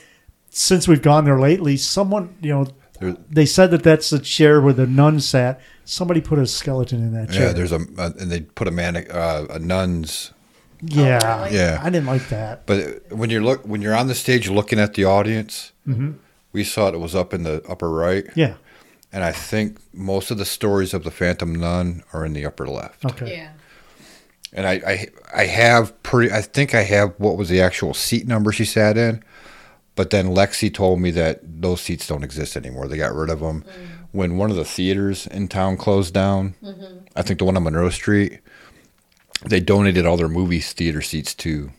[0.49, 2.67] Since we've gone there lately, someone, you know,
[2.99, 5.59] There- they said that that's the chair where the nun sat.
[5.85, 7.47] Somebody put a skeleton in that chair.
[7.47, 10.31] Yeah, there's a, and they put a man uh, a nun's
[10.83, 11.55] yeah, Oh, really?
[11.57, 11.79] Yeah.
[11.83, 12.65] I didn't like that.
[12.65, 15.71] But when you're look when you're on the stage looking at the audience,
[16.53, 18.55] we saw it was up in the upper right, Yeah.
[19.13, 22.67] And I think most of the stories of the Phantom Nun are in the upper
[22.67, 23.05] left.
[23.05, 23.35] Okay.
[23.35, 23.51] yeah.
[24.53, 28.27] And I, I I have pretty I think I have what was the actual seat
[28.27, 29.23] number she sat in,
[29.95, 32.87] but then Lexi told me that those seats don't exist anymore.
[32.87, 33.87] They got rid of them mm.
[34.11, 36.55] when one of the theaters in town closed down.
[36.61, 36.99] Mm-hmm.
[37.15, 38.39] I think the one on Monroe Street.
[39.43, 41.71] They donated all their movie theater seats to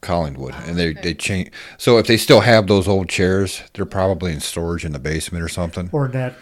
[0.00, 1.52] Collingwood, and they oh, they changed.
[1.78, 5.44] So if they still have those old chairs, they're probably in storage in the basement
[5.44, 5.90] or something.
[5.92, 6.34] Or that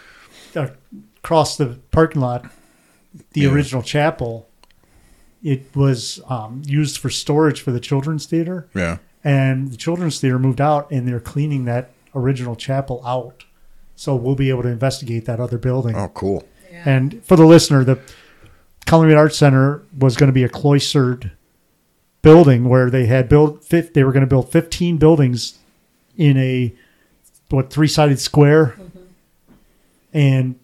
[0.55, 2.45] across the parking lot,
[3.33, 3.51] the Yeah.
[3.51, 4.47] original chapel,
[5.43, 8.67] it was um, used for storage for the children's theater.
[8.75, 8.97] Yeah.
[9.25, 13.45] and the children's theater moved out and they're cleaning that original chapel out
[13.95, 16.45] so we'll be able to investigate that other building Oh, cool.
[16.69, 16.83] yeah.
[16.85, 17.99] and for the listener the
[18.85, 21.31] Collingwood Arts Center was going to be a cloistered
[22.21, 25.57] building where they had built fif- they were going to build 15 buildings
[26.17, 26.73] in a
[27.49, 28.75] what three-sided square
[30.13, 30.59] and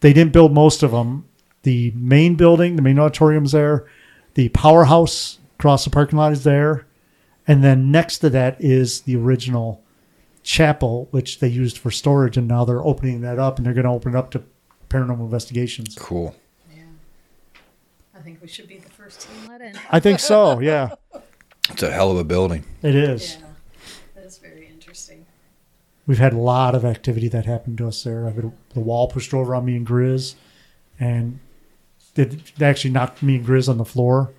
[0.00, 1.24] they didn't build most of them
[1.62, 3.86] the main building the main auditorium's there
[4.34, 6.86] the powerhouse across the parking lot is there
[7.48, 9.82] and then next to that is the original
[10.42, 13.84] chapel which they used for storage and now they're opening that up and they're going
[13.86, 14.42] to open it up to
[14.88, 16.36] paranormal investigations Cool.
[16.74, 16.82] yeah.
[18.14, 19.76] I think we should be the first team let in.
[19.90, 20.90] i think so yeah
[21.70, 22.64] It's a hell of a building.
[22.82, 23.45] it is Yeah, that's very interesting.
[26.06, 29.08] We've had a lot of activity that happened to us there I've had the wall
[29.08, 30.34] pushed over on me and grizz
[31.00, 31.38] and
[32.14, 34.32] it they actually knocked me and grizz on the floor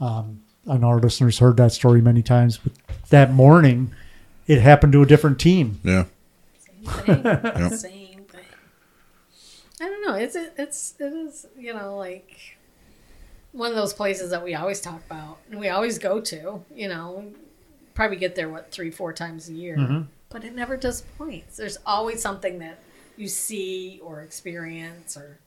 [0.00, 2.72] um, I know our listeners heard that story many times but
[3.10, 3.92] that morning
[4.46, 6.04] it happened to a different team Yeah.
[6.84, 7.70] Same thing.
[7.76, 8.44] Same thing.
[9.82, 10.14] I don't know.
[10.14, 12.56] It's it's it is you know like
[13.52, 16.64] one of those places that we always talk about and we always go to.
[16.74, 17.32] You know,
[17.94, 20.06] probably get there what three four times a year, Mhm.
[20.30, 21.56] But it never disappoints.
[21.56, 22.78] There's always something that
[23.16, 25.38] you see or experience or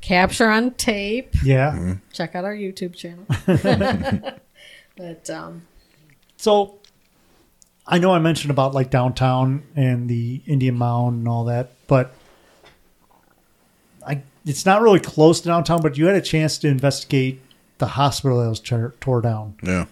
[0.00, 1.34] capture on tape.
[1.42, 3.24] yeah Check out our YouTube channel.
[4.96, 5.62] but um,
[6.36, 6.78] So
[7.86, 12.14] I know I mentioned about like downtown and the Indian Mound and all that, but
[14.06, 17.40] I it's not really close to downtown, but you had a chance to investigate
[17.78, 19.54] the hospital that was tore, tore down.
[19.62, 19.86] Yeah.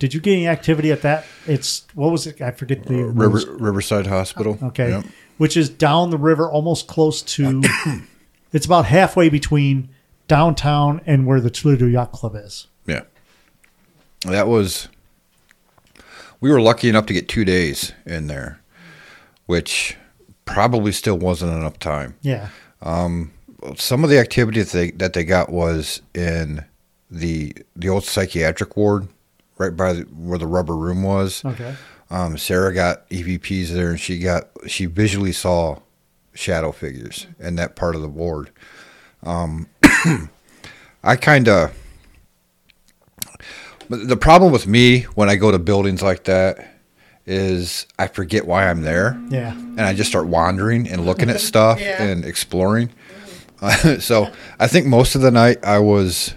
[0.00, 1.26] Did you get any activity at that?
[1.46, 2.40] It's what was it?
[2.40, 4.58] I forget the River, Riverside Hospital.
[4.60, 4.88] Uh, okay.
[4.88, 5.04] Yep.
[5.36, 7.62] Which is down the river almost close to
[8.52, 9.90] it's about halfway between
[10.26, 12.66] downtown and where the Toledo Yacht Club is.
[12.86, 13.02] Yeah.
[14.22, 14.88] That was.
[16.40, 18.62] We were lucky enough to get two days in there,
[19.44, 19.98] which
[20.46, 22.16] probably still wasn't enough time.
[22.22, 22.48] Yeah.
[22.80, 23.32] Um,
[23.76, 26.64] some of the activity that they that they got was in
[27.10, 29.08] the the old psychiatric ward,
[29.60, 31.44] right by the, where the rubber room was.
[31.44, 31.74] Okay.
[32.10, 35.78] Um, Sarah got EVPs there, and she got she visually saw
[36.34, 38.50] shadow figures in that part of the ward.
[39.22, 39.68] Um,
[41.04, 41.72] I kind of.
[43.88, 46.64] The problem with me when I go to buildings like that
[47.26, 49.52] is I forget why I'm there, Yeah.
[49.52, 52.02] and I just start wandering and looking at stuff Yeah.
[52.02, 52.90] and exploring.
[53.98, 56.34] so I think most of the night I was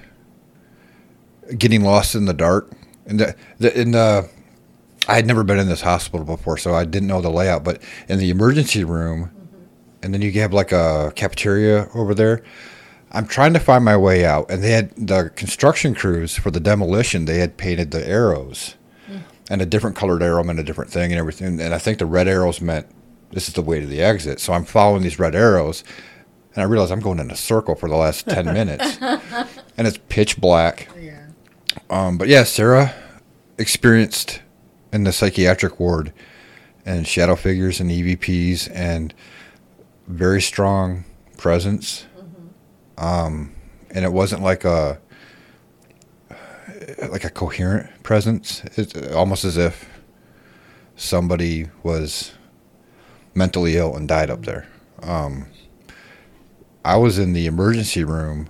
[1.57, 2.71] getting lost in the dark.
[3.05, 4.29] And the, the in the
[5.07, 7.63] I had never been in this hospital before, so I didn't know the layout.
[7.63, 9.31] But in the emergency room,
[10.01, 12.43] and then you have like a cafeteria over there.
[13.11, 16.59] I'm trying to find my way out, and they had the construction crews for the
[16.59, 17.25] demolition.
[17.25, 18.75] They had painted the arrows,
[19.49, 21.59] and a different colored arrow meant a different thing, and everything.
[21.59, 22.87] And I think the red arrows meant
[23.31, 24.39] this is the way to the exit.
[24.39, 25.83] So I'm following these red arrows,
[26.55, 29.99] and I realize I'm going in a circle for the last ten minutes, and it's
[30.09, 30.87] pitch black.
[31.93, 32.91] Um, but yeah, Sarah
[33.60, 34.41] experienced
[34.91, 36.12] in the psychiatric ward
[36.88, 39.13] and shadow figures and EVPs and
[40.08, 41.06] very strong
[41.38, 42.08] presence.
[42.97, 43.53] Um,
[43.91, 44.99] and it wasn't like a
[47.10, 48.63] like a coherent presence.
[48.75, 49.88] It's almost as if
[50.95, 52.32] somebody was
[53.36, 54.67] mentally ill and died up there.
[55.03, 55.45] Um,
[56.84, 58.49] I was in the emergency room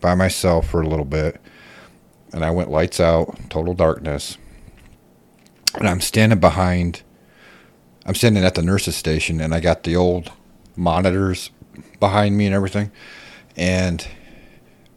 [0.00, 1.38] by myself for a little bit
[2.34, 4.36] and I went lights out, total darkness.
[5.76, 7.02] And I'm standing behind,
[8.04, 10.32] I'm standing at the nurse's station, and I got the old
[10.74, 11.50] monitors
[12.00, 12.90] behind me and everything.
[13.56, 14.06] And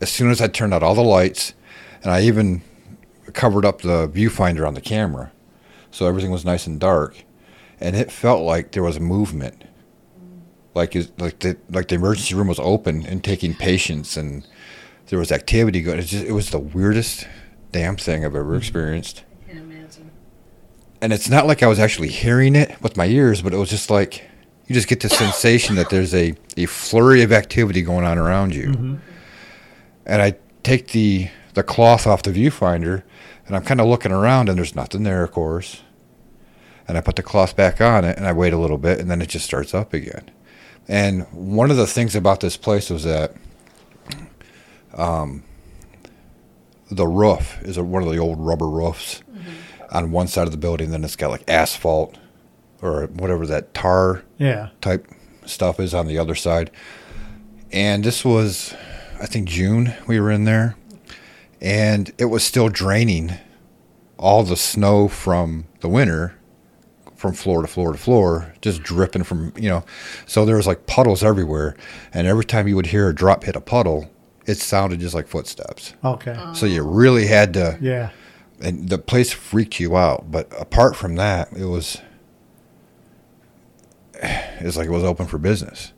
[0.01, 1.53] as soon as I turned out all the lights,
[2.01, 2.63] and I even
[3.33, 5.31] covered up the viewfinder on the camera,
[5.91, 7.23] so everything was nice and dark,
[7.79, 9.63] and it felt like there was a movement,
[10.73, 14.47] like like the like the emergency room was open and taking patients and
[15.07, 15.99] there was activity going.
[15.99, 17.27] It just it was the weirdest
[17.71, 18.57] damn thing I've ever mm-hmm.
[18.57, 19.23] experienced.
[19.45, 20.11] I can imagine.
[21.01, 23.69] And it's not like I was actually hearing it with my ears, but it was
[23.69, 24.23] just like
[24.67, 28.53] you just get the sensation that there's a, a flurry of activity going on around
[28.53, 28.69] you.
[28.69, 28.95] Mm-hmm.
[30.05, 33.03] And I take the the cloth off the viewfinder
[33.47, 35.81] and I'm kind of looking around and there's nothing there, of course.
[36.87, 39.09] And I put the cloth back on it and I wait a little bit and
[39.09, 40.29] then it just starts up again.
[40.87, 43.33] And one of the things about this place was that
[44.97, 45.43] um,
[46.89, 49.21] the roof is a, one of the old rubber roofs
[49.91, 50.91] on one side of the building.
[50.91, 52.17] Then it's got like asphalt
[52.81, 54.69] or whatever that tar Yeah.
[54.81, 55.07] type
[55.45, 56.71] stuff is on the other side.
[57.71, 58.73] And this was,
[59.21, 60.75] I think, June we were in there.
[61.61, 63.33] And it was still draining
[64.17, 66.33] all the snow from the winter
[67.15, 69.83] from floor to floor to floor, just dripping from, you know.
[70.27, 71.75] So there was like puddles everywhere.
[72.13, 74.11] And every time you would hear a drop hit a puddle,
[74.47, 75.93] it sounded just like footsteps.
[76.03, 76.35] Okay.
[76.53, 78.09] So you really had to Yeah.
[78.61, 80.31] and the place freaked you out.
[80.31, 81.97] But apart from that, it was.
[84.59, 85.93] It's like it was open for business.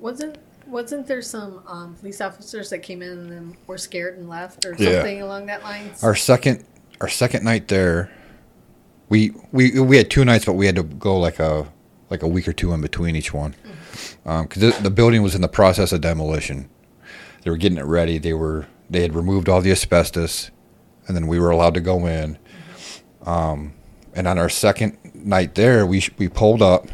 [0.00, 4.28] Wasn't wasn't there some um, police officers that came in and then were scared and
[4.28, 4.94] left or Yeah.
[4.94, 5.90] something along that line?
[6.02, 6.64] Our second
[7.00, 8.10] our second night there,
[9.08, 11.66] we we we had two nights, but we had to go like a
[12.10, 13.54] like a week or two in between each one
[14.24, 16.68] because the, the building was in the process of demolition.
[17.42, 18.18] They were getting it ready.
[18.18, 20.50] They were they had removed all the asbestos,
[21.06, 22.38] and then we were allowed to go in.
[23.24, 23.72] Um,
[24.14, 26.88] and on our second night there, we we pulled up,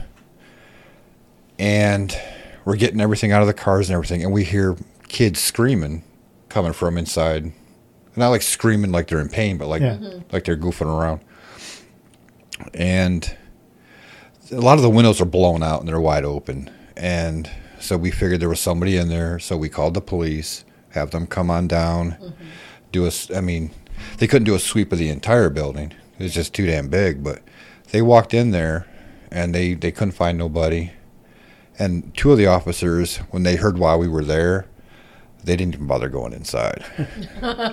[1.59, 2.17] and
[2.65, 4.77] we're getting everything out of the cars and everything, and we hear
[5.09, 6.05] kids screaming
[6.49, 7.53] coming from inside.
[8.17, 9.99] Not like screaming like they're in pain, but like Yeah.
[10.33, 11.21] like they're goofing around.
[12.75, 13.37] And
[14.51, 16.69] a lot of the windows are blown out and they're wide open.
[16.97, 17.49] And
[17.81, 19.39] so we figured there was somebody in there.
[19.39, 22.35] So we called the police, have them come on down,
[22.93, 23.13] do a.
[23.35, 23.71] I mean,
[24.19, 25.93] they couldn't do a sweep of the entire building.
[26.19, 27.23] It was just too damn big.
[27.23, 27.43] But
[27.93, 28.87] they walked in there,
[29.31, 30.93] and they they couldn't find nobody.
[31.79, 34.67] And two of the officers, when they heard why we were there,
[35.45, 36.85] they didn't even bother going inside.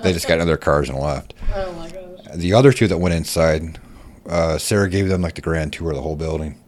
[0.02, 1.34] they just got in their cars and left.
[1.54, 2.36] oh my gosh!
[2.36, 3.80] The other two that went inside,
[4.28, 6.60] uh, Sarah gave them like the grand tour of the whole building,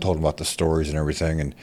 [0.00, 1.40] told them about the stories and everything.
[1.40, 1.54] And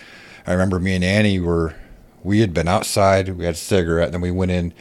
[0.48, 1.76] I remember me and Annie were,
[2.24, 4.74] we had been outside, we had a cigarette, and then we went in.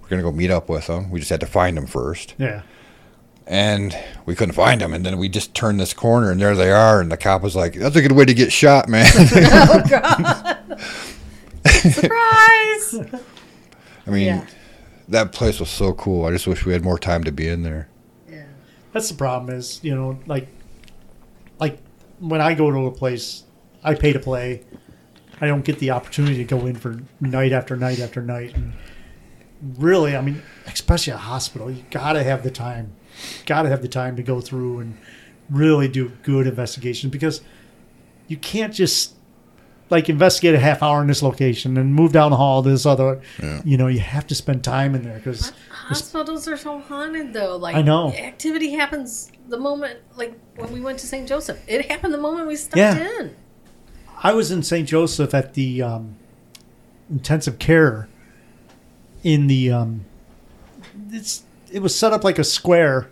[0.00, 1.10] We're gonna go meet up with them.
[1.10, 2.62] We just had to find them first, Yeah.
[3.46, 3.96] and
[4.26, 4.92] we couldn't find them.
[4.94, 7.00] And then we just turned this corner, and there they are.
[7.00, 10.58] And the cop was like, "That's a good way to get shot, man." Oh god!
[11.66, 12.94] Surprise!
[14.06, 14.46] I mean, Yeah.
[15.08, 16.26] that place was so cool.
[16.26, 17.88] I just wish we had more time to be in there.
[18.30, 18.44] Yeah.
[18.92, 20.48] That's the problem is, you know, like
[21.60, 21.78] like
[22.20, 23.44] when I go to a place,
[23.84, 24.62] I pay to play.
[25.42, 28.54] I don't get the opportunity to go in for night after night after night.
[28.54, 28.72] And
[29.76, 32.92] really, I mean, especially a hospital, you got to have the time.
[33.44, 34.96] Got to have the time to go through and
[35.50, 37.40] really do good investigation because
[38.28, 39.16] you can't just
[39.90, 42.86] like investigate a half hour in this location and move down the hall to this
[42.86, 43.20] other.
[43.42, 43.60] Yeah.
[43.64, 47.56] You know, you have to spend time in there because Hospitals are so haunted though.
[47.56, 48.12] Like I know.
[48.12, 51.28] activity happens the moment like when we went to St.
[51.28, 51.60] Joseph.
[51.66, 53.18] It happened the moment we stepped Yeah.
[53.20, 53.36] in.
[54.22, 54.88] I was in St.
[54.88, 56.16] Joseph at the um,
[57.10, 58.08] intensive care
[59.24, 60.04] in the um,
[61.10, 63.10] it's it was set up like a square.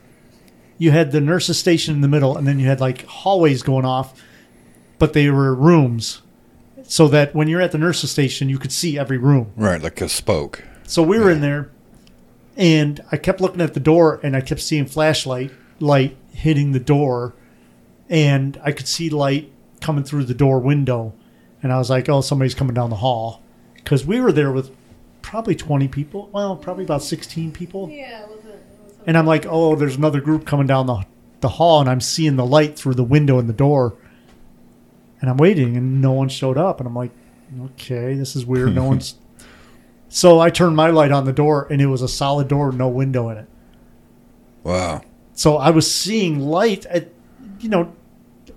[0.78, 3.84] You had the nurses station in the middle, and then you had like hallways going
[3.84, 4.22] off,
[4.98, 6.22] but they were rooms,
[6.84, 9.52] so that when you're at the nurses station, you could see every room.
[9.56, 10.64] Right, like a spoke.
[10.84, 11.70] So we were in there,
[12.56, 15.50] and I kept looking at the door, and I kept seeing flashlight
[15.80, 17.34] light hitting the door,
[18.08, 19.50] and I could see light
[19.80, 21.12] coming through the door window,
[21.62, 23.42] and I was like, "Oh, somebody's coming down the hall,"
[23.74, 24.70] because we were there with
[25.22, 26.28] probably twenty people.
[26.32, 28.54] Well, probably about sixteen people, Yeah, it wasn't.
[28.54, 31.04] It wasn't and I'm like, "Oh, there's another group coming down the
[31.40, 33.94] the hall," and I'm seeing the light through the window in the door,
[35.20, 37.12] and I'm waiting, and no one showed up, and I'm like,
[37.66, 38.74] "Okay, this is weird.
[38.74, 39.16] No one's."
[40.12, 42.88] So I turned my light on the door, and it was a solid door, no
[42.88, 43.48] window in it.
[44.64, 45.02] Wow.
[45.34, 46.84] So I was seeing light.
[46.86, 47.08] At,
[47.60, 47.92] you know,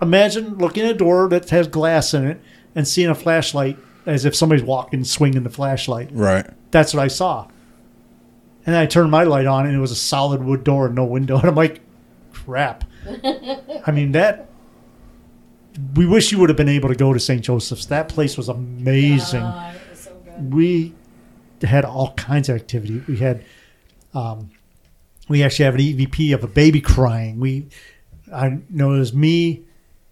[0.03, 2.39] imagine looking at a door that has glass in it
[2.75, 6.09] and seeing a flashlight as if somebody's walking, swinging the flashlight.
[6.11, 6.45] Right.
[6.71, 7.47] That's what I saw.
[8.65, 11.05] And I turned my light on, and it was a solid wood door, and no
[11.05, 11.37] window.
[11.39, 11.81] And I'm like,
[12.31, 12.83] crap.
[13.85, 14.49] I mean that.
[15.95, 17.41] We wish you would have been able to go to St.
[17.41, 17.87] Joseph's.
[17.87, 20.53] That place was amazing God, it was so good.
[20.53, 20.93] we
[21.63, 23.01] had all kinds of activity.
[23.07, 23.43] We had,
[24.13, 24.51] um,
[25.27, 27.39] we actually have an EVP of a baby crying.
[27.39, 27.67] We,
[28.31, 29.63] I know it was me,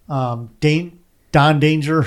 [0.08, 1.00] um, Dane,
[1.30, 2.06] Don Danger,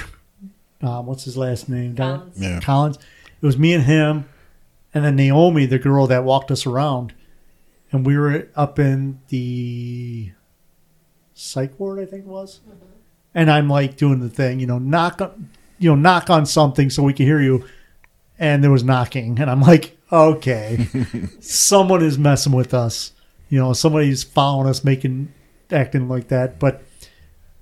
[0.81, 1.95] um, what's his last name?
[1.95, 2.39] Don Collins.
[2.39, 2.59] Yeah.
[2.59, 2.97] Collins.
[3.41, 4.29] It was me and him,
[4.93, 7.13] and then Naomi, the girl that walked us around,
[7.91, 10.31] and we were up in the
[11.33, 12.61] psych ward, I think it was.
[13.33, 16.89] And I'm like doing the thing, you know, knock on, you know, knock on something
[16.89, 17.65] so we can hear you.
[18.37, 20.87] And there was knocking, and I'm like, okay,
[21.39, 23.13] someone is messing with us.
[23.49, 25.33] You know, somebody's following us, making
[25.71, 26.59] acting like that.
[26.59, 26.83] But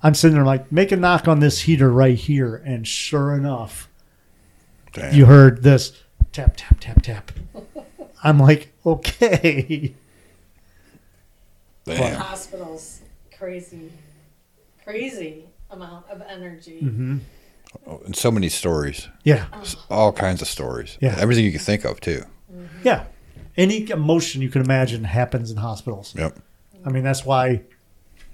[0.03, 3.87] I'm sitting there like, make a knock on this heater right here, and sure enough,
[4.91, 5.15] Damn.
[5.15, 7.31] you heard this tap tap tap tap.
[8.23, 9.95] I'm like, okay.
[11.85, 12.15] Damn.
[12.19, 13.01] Hospitals,
[13.37, 13.91] crazy,
[14.83, 16.79] crazy amount of energy.
[16.79, 17.17] hmm
[17.87, 19.07] Oh, and so many stories.
[19.23, 19.45] Yeah,
[19.89, 20.95] All kinds of stories.
[21.01, 21.15] Yeah.
[21.17, 22.23] Everything you can think of too.
[22.83, 23.05] yeah.
[23.57, 26.13] Any emotion you can imagine happens in hospitals.
[26.15, 26.37] Yep.
[26.85, 27.61] I mean, that's why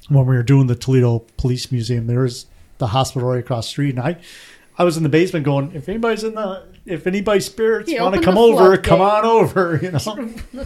[0.09, 2.47] when we were doing the Toledo Police Museum, there's
[2.77, 4.17] the hospital right across the street, and I,
[4.77, 8.21] I was in the basement going, if anybody's in the, if anybody's spirits want to
[8.21, 8.83] come over, floodgate.
[8.83, 9.79] come on over.
[9.81, 10.65] You know,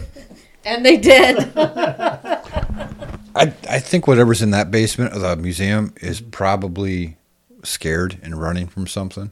[0.66, 1.52] And they did.
[1.56, 7.18] I I think whatever's in that basement of the museum is probably
[7.64, 9.30] scared and running from something.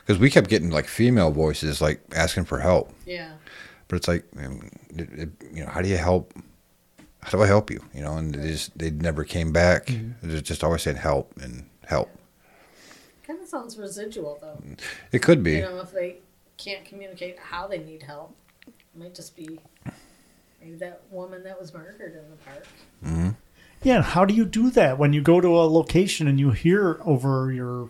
[0.00, 3.32] Because we kept getting like female voices like asking for help, yeah.
[3.88, 6.34] but it's like, it, it, you know, how do you help?
[7.22, 7.82] How do I help you?
[7.94, 9.86] You know, and they just they never came back.
[9.86, 10.30] Mm-hmm.
[10.30, 12.10] They just always said help and help.
[13.26, 14.62] Kind of sounds residual though.
[15.12, 15.56] It could be.
[15.56, 16.16] You know, if they
[16.56, 18.34] can't communicate how they need help,
[18.66, 19.60] it might just be
[20.60, 22.66] maybe that woman that was murdered in the park.
[23.04, 23.30] Mm-hmm.
[23.82, 23.96] yeah.
[23.96, 26.98] and How do you do that when you go to a location and you hear
[27.04, 27.88] over your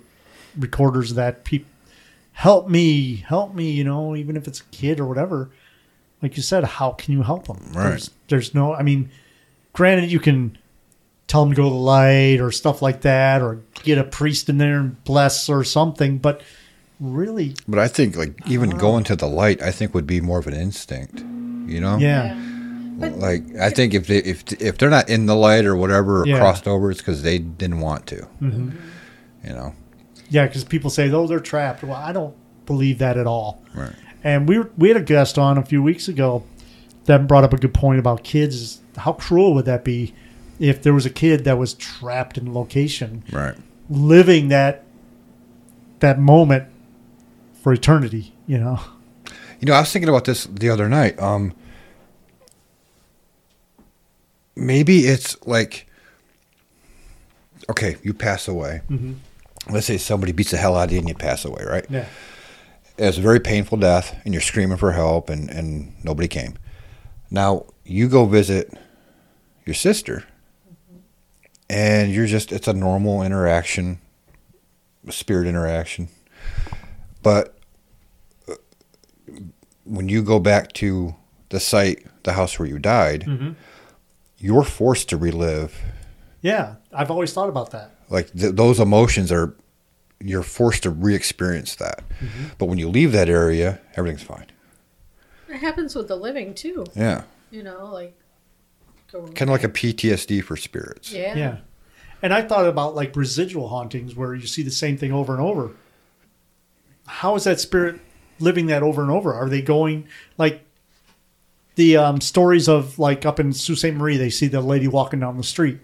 [0.59, 1.71] recorders that people
[2.33, 3.71] help me, help me?
[3.71, 5.51] You know, even if it's a kid or whatever.
[6.23, 7.59] Like you said, how can you help them?
[7.73, 7.91] Right.
[7.91, 8.75] There's, there's no.
[8.75, 9.11] I mean,
[9.73, 10.59] granted, you can
[11.27, 14.49] tell them to go to the light or stuff like that, or get a priest
[14.49, 16.19] in there and bless or something.
[16.19, 16.43] But
[17.01, 20.39] really, But I think like even going to the light, I think would be more
[20.39, 21.21] of an instinct.
[21.21, 21.97] You know.
[21.99, 22.35] yeah,
[22.99, 26.23] But- Like I think if they if if they're not in the light or whatever
[26.23, 26.39] or Yeah.
[26.39, 28.27] crossed over, it's because they didn't want to.
[28.43, 28.73] Mhm.
[29.45, 29.75] You know.
[30.29, 32.35] yeah, because people say, "Oh, they're trapped." Well, I don't
[32.67, 33.63] believe that at all.
[33.75, 33.95] Right.
[34.23, 36.45] And we were, we had a guest on a few weeks ago
[37.07, 38.81] that brought up a good point about kids.
[38.97, 40.15] How cruel would that be
[40.59, 43.55] if there was a kid that was trapped in a location, Right.
[43.89, 44.85] living that
[46.01, 46.65] that moment
[47.63, 48.35] for eternity?
[48.47, 48.81] You know.
[49.61, 51.19] You know, I was thinking about this the other night.
[51.21, 51.53] Um,
[54.57, 55.87] maybe it's like,
[57.69, 58.83] okay, you pass away.
[58.91, 59.17] Mhm.
[59.71, 61.85] Let's say somebody beats the hell out of you and you pass away, right?
[61.91, 62.07] Yeah.
[63.03, 66.55] It's a very painful death, and you're screaming for help, and, and nobody came.
[67.31, 68.73] Now you go visit
[69.65, 70.25] your sister,
[71.71, 74.01] and you're just it's a normal interaction,
[75.07, 76.09] a spirit interaction.
[77.23, 77.57] But
[78.49, 78.55] uh,
[79.85, 81.15] when you go back to
[81.49, 83.55] the site, the house where you died, Mhm.
[84.39, 85.75] you're forced to relive.
[86.43, 86.75] Yeah.
[86.93, 87.95] I've always thought about that.
[88.11, 89.55] Like th- those emotions are,
[90.21, 92.03] you're forced to re-experience that.
[92.59, 94.47] But when you leave that area, everything's fine.
[95.49, 96.85] It happens with the living too.
[96.95, 97.25] Yeah.
[97.51, 98.15] You know, like
[99.11, 101.13] kind of like a PTSD for spirits.
[101.13, 101.35] yeah.
[101.35, 101.57] Yeah.
[102.23, 105.43] And I thought about like residual hauntings where you see the same thing over and
[105.43, 105.71] over.
[107.07, 107.99] How is that spirit
[108.39, 109.33] living that over and over?
[109.33, 110.07] Are they going
[110.37, 110.65] like
[111.81, 113.95] the um, stories of like up in Sault Ste.
[113.95, 115.79] Marie, they see the lady walking down the street.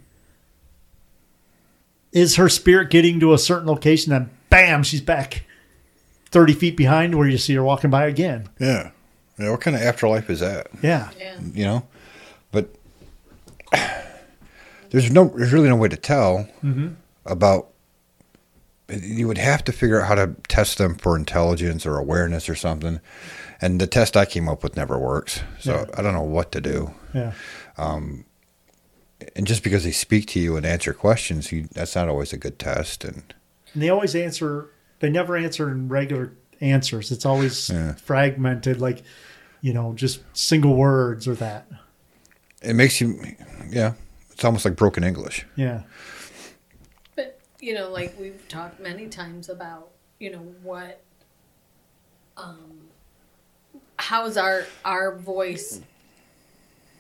[2.16, 5.42] Is her spirit getting to a certain location and bam, she's back
[6.30, 8.48] 30 feet behind where you see her walking by again?
[8.58, 8.92] Yeah.
[9.38, 9.50] Yeah.
[9.50, 10.68] What kind of afterlife is that?
[10.82, 11.10] Yeah.
[11.18, 11.38] Yeah.
[11.52, 11.86] You know,
[12.52, 12.74] but
[14.90, 16.94] there's no, there's really no way to tell mm-hmm.
[17.26, 17.68] about.
[18.88, 22.54] You would have to figure out how to test them for intelligence or awareness or
[22.54, 22.98] something,
[23.60, 25.42] and the test I came up with never works.
[25.60, 25.98] So Yeah.
[25.98, 26.94] I don't know what to do.
[27.12, 27.32] Yeah.
[27.76, 28.24] Um,
[29.37, 32.39] And just because they speak to you and answer questions, you, that's not always a
[32.39, 33.05] good test.
[33.05, 33.34] And
[33.74, 34.70] And they always answer,
[35.01, 36.32] they never answer in regular
[36.62, 37.12] answers.
[37.12, 37.93] It's always Yeah.
[37.97, 39.03] fragmented, like,
[39.61, 41.66] you know, just single words or that.
[42.62, 43.22] it makes you,
[43.68, 43.93] yeah,
[44.32, 45.45] it's almost like broken English.
[45.55, 45.82] Yeah.
[47.14, 51.03] But you know, like we've talked many times about, you know, what
[52.39, 52.89] um
[53.99, 55.80] how's our our voice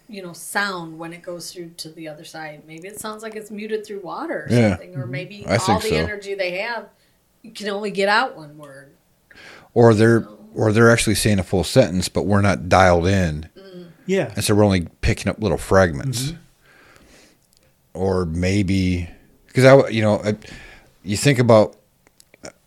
[0.08, 2.62] you know sound when it goes through to the other side.
[2.66, 4.70] Maybe it sounds like it's muted through water or Yeah.
[4.70, 4.94] something.
[4.94, 5.10] Or mm-hmm.
[5.10, 5.96] maybe I all the so.
[5.96, 6.88] energy they have
[7.46, 8.92] you can only get out one word.
[9.72, 13.48] Or they're, or they're actually saying a full sentence, but we're not dialed in.
[13.56, 13.88] Mm.
[14.06, 14.32] Yeah.
[14.34, 16.32] And so we're only picking up little fragments.
[16.32, 16.36] Mm-hmm.
[17.94, 19.08] Or maybe,
[19.46, 20.34] because I, you know, I,
[21.04, 21.76] you think about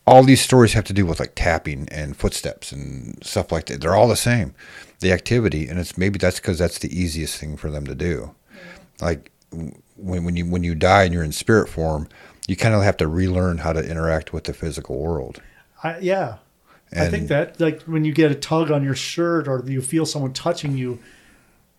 [0.10, 3.82] all these stories have to do with like tapping and footsteps and stuff like that.
[3.82, 4.54] They're all the same,
[5.00, 8.34] the activity, and it's maybe that's because that's the easiest thing for them to do.
[9.00, 9.32] Like
[9.96, 12.08] when when you when you die and you're in spirit form,
[12.48, 15.42] you kind of have to relearn how to interact with the physical world.
[15.84, 16.38] I, yeah.
[16.92, 20.08] I think that like when you get a tug on your shirt or you feel
[20.08, 20.98] someone touching you,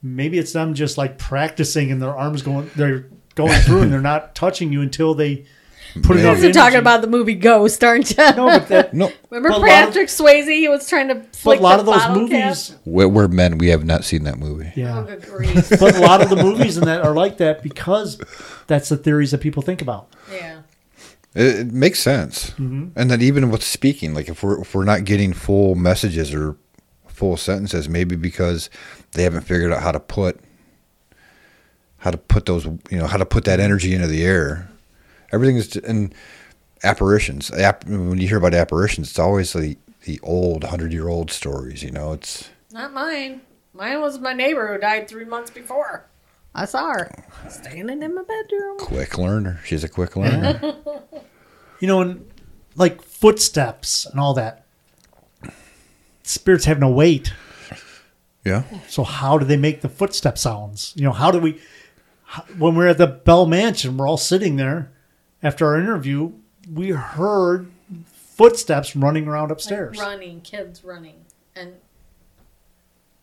[0.02, 4.00] maybe it's them just like practicing and their arms going they're going through and they're
[4.00, 5.46] not touching you until they
[5.94, 6.20] put Maybe.
[6.20, 8.16] enough You're talking about the movie Ghost, aren't you?
[8.18, 10.46] no, but that, No, Remember But a lot of- Patrick Swayze?
[10.46, 12.78] He was trying to but a lot the of those movies, cap?
[12.84, 13.58] we're, we're men.
[13.58, 14.72] We have not seen that movie.
[14.76, 14.98] yeah.
[14.98, 15.04] Oh,
[15.80, 18.20] but a lot of the movies in that are like that because
[18.66, 20.08] that's the theories that people think about.
[20.32, 20.62] yeah.
[21.32, 22.88] It, it makes sense, Mm-hmm.
[22.96, 26.56] and then even with speaking, like if we're if we're not getting full messages or
[27.06, 28.68] full sentences, maybe because
[29.12, 30.40] they haven't figured out how to put
[31.98, 34.69] how to put those you know how to put that energy into the air.
[35.32, 36.14] Everything is and
[36.82, 37.50] apparitions.
[37.50, 41.82] App, when you hear about apparitions, it's always the the old hundred year old stories.
[41.82, 43.42] You know, it's Not mine.
[43.72, 46.06] Mine was my neighbor who died three months before.
[46.54, 48.78] I saw her standing in my bedroom.
[48.78, 49.60] quick learner.
[49.64, 50.74] She's a quick learner.
[51.78, 52.28] You know, and
[52.74, 54.66] like footsteps and all that.
[56.22, 57.32] Spirits have no weight.
[58.44, 58.62] yeah.
[58.88, 60.92] So how do they make the footstep sounds?
[60.96, 61.60] You know, how do we?
[62.24, 64.90] How, when we're at the Bell Mansion, we're all sitting there
[65.42, 66.32] after our interview.
[66.72, 67.70] We heard
[68.06, 69.96] footsteps running around upstairs.
[69.96, 71.24] Like running, kids running.
[71.56, 71.74] And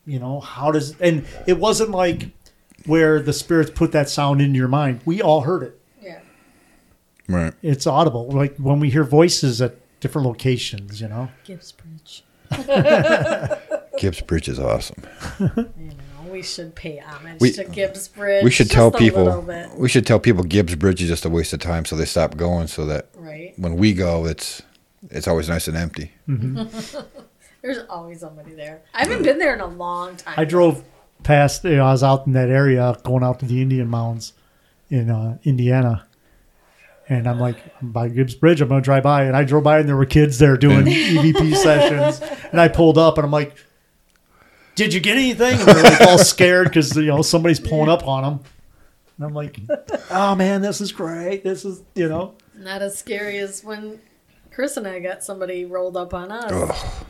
[0.05, 0.99] You know, how does?
[0.99, 2.29] And it wasn't like
[2.85, 5.01] where the spirits put that sound into your mind.
[5.05, 5.79] We all heard it.
[6.01, 6.19] yeah.
[7.27, 7.53] Right.
[7.61, 8.29] It's audible.
[8.29, 10.99] Like when we hear voices at different locations.
[11.01, 11.29] You know.
[11.43, 12.23] Gibbs Bridge.
[13.99, 15.03] Gibbs Bridge is awesome.
[16.37, 18.43] You know, we should pay homage We- to Gibbs Bridge.
[18.43, 19.41] We should just tell a people.
[19.75, 22.37] We should tell people Gibbs Bridge is just a waste of time, so they stop
[22.37, 22.67] going.
[22.67, 23.53] So that right?
[23.57, 24.61] when we go, it's
[25.09, 26.11] it's always nice and empty.
[27.61, 28.81] There's always somebody there.
[28.93, 30.35] I haven't been there in a long time.
[30.37, 30.83] I drove
[31.23, 31.63] past.
[31.63, 34.33] You know, I was out in that area, going out to the Indian Mounds
[34.89, 36.05] in uh, Indiana,
[37.09, 38.61] and I'm like, I'm by Gibbs Bridge.
[38.61, 40.85] I'm going to drive by, and I drove by, and there were kids there doing
[40.85, 42.21] EVP sessions,
[42.51, 43.57] and I pulled up, and I'm like,
[44.77, 48.07] "Did you get anything?" And they're like all scared because you know somebody's pulling up
[48.07, 48.39] on them,
[49.17, 49.59] and I'm like,
[50.09, 51.43] "Oh man, this is great.
[51.43, 53.99] This is you know." Not as scary as when
[54.51, 57.03] Chris and I got somebody rolled up on us.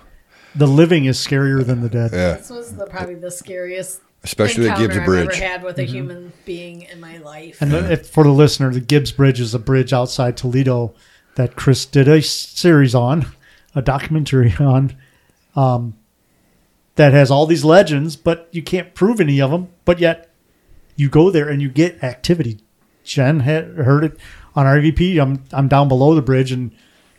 [0.56, 2.12] The living is scarier than the dead.
[2.12, 5.28] Yeah, This was the, probably the scariest especially at encounter Gibbs I've Bridge.
[5.38, 7.62] ever had with a human being in my life.
[7.62, 10.94] And the, if, for the listener, the Gibbs Bridge is a bridge outside Toledo
[11.36, 13.28] that Chris did a series on,
[13.76, 14.96] a documentary on,
[15.56, 15.96] um,
[16.98, 19.70] that has all these legends, but you can't prove any of them.
[19.86, 20.30] But yet,
[20.96, 22.60] you go there and you get activity.
[23.04, 24.18] Jen had heard it
[24.56, 25.22] on RVP.
[25.22, 26.72] I'm I'm down below the bridge, and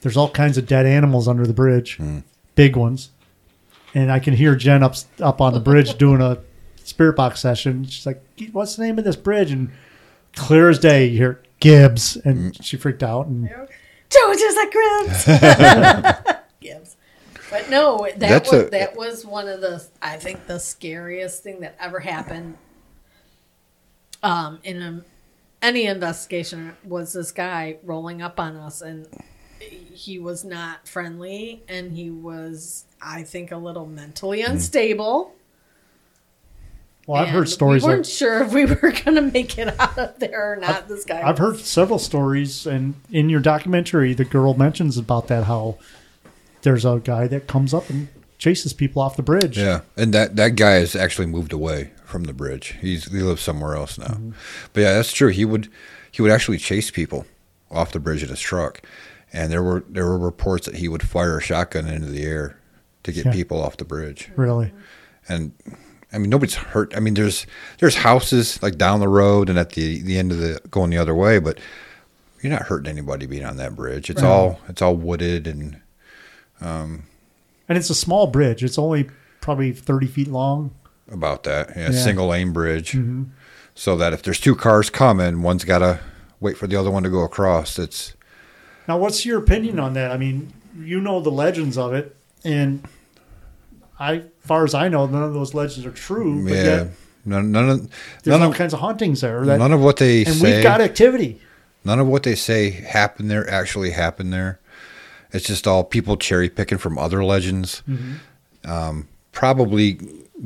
[0.03, 2.19] there's all kinds of dead animals under the bridge, hmm.
[2.55, 3.11] big ones,
[3.95, 6.39] and I can hear Jen up up on the bridge doing a
[6.85, 7.85] spirit box session.
[7.85, 8.23] She's like,
[8.53, 9.71] "What's the name of this bridge?" And
[10.35, 12.63] clear as day, you hear Gibbs, and hmm.
[12.63, 13.29] she freaked out.
[13.29, 13.49] And
[14.11, 15.25] George is like Gibbs.
[15.25, 16.35] Gibbs.
[17.51, 21.43] But no, that That's was a- that was one of the I think the scariest
[21.43, 22.57] thing that ever happened.
[24.23, 25.03] Um, in a,
[25.63, 29.07] any investigation was this guy rolling up on us, and
[29.61, 35.35] he was not friendly, and he was I think a little mentally unstable.
[37.07, 38.13] Well, I've And heard stories We weren't of.
[38.13, 40.89] sure if we were going to make it out of there or not.
[40.89, 41.23] this guy.
[41.27, 45.79] I've heard several stories, and in your documentary, the girl mentions about that how
[46.63, 49.59] there's a guy that comes up and chases people off the bridge.
[49.59, 52.77] Yeah, and that that guy has actually moved away from the bridge.
[52.81, 54.07] He's he lives somewhere else now.
[54.07, 54.31] Mm-hmm.
[54.73, 55.29] But yeah, that's true.
[55.29, 55.69] He would
[56.11, 57.27] he would actually chase people
[57.71, 58.81] off the bridge in his truck,
[59.33, 62.59] and there were there were reports that he would fire a shotgun into the air
[63.05, 63.33] to get Yeah.
[63.33, 64.31] people off the bridge.
[64.37, 64.73] Really?
[65.29, 65.53] And
[66.13, 66.97] I mean, nobody's hurt.
[66.97, 67.47] I mean, there's
[67.79, 70.97] there's houses like down the road and at the the end of the going the
[70.99, 71.59] other way, but
[72.41, 74.09] you're not hurting anybody being on that bridge.
[74.11, 74.29] It's Right.
[74.29, 75.81] all it's all wooded and
[76.61, 77.05] Um,
[77.69, 78.65] and it's a small bridge.
[78.65, 79.09] It's only
[79.41, 80.73] probably 30 feet long.
[81.11, 81.71] about that.
[81.77, 82.03] Yeah, Yeah.
[82.05, 82.93] single lane bridge.
[82.93, 83.25] Mm-hmm.
[83.75, 86.01] So that if there's two cars coming, one's got to
[86.41, 87.79] wait for the other one to go across.
[87.79, 88.13] It's
[88.87, 90.11] Now, what's your opinion on that?
[90.11, 92.83] I mean, you know the legends of it, and
[93.99, 96.45] I, far as I know, none of those legends are true.
[96.45, 96.89] But yeah, yet,
[97.25, 97.81] none, none of
[98.23, 99.45] there's none all of, kinds of hauntings there.
[99.45, 100.55] That, none of what they and say.
[100.57, 101.41] we've got activity.
[101.85, 104.61] none of what they say happened there actually happened there.
[105.33, 107.83] It's just all people cherry picking from other legends.
[108.65, 109.99] Um, probably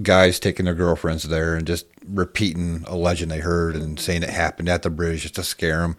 [0.03, 4.31] guys taking their girlfriends there and just repeating a legend they heard and saying it
[4.31, 5.97] happened at the bridge just to scare them.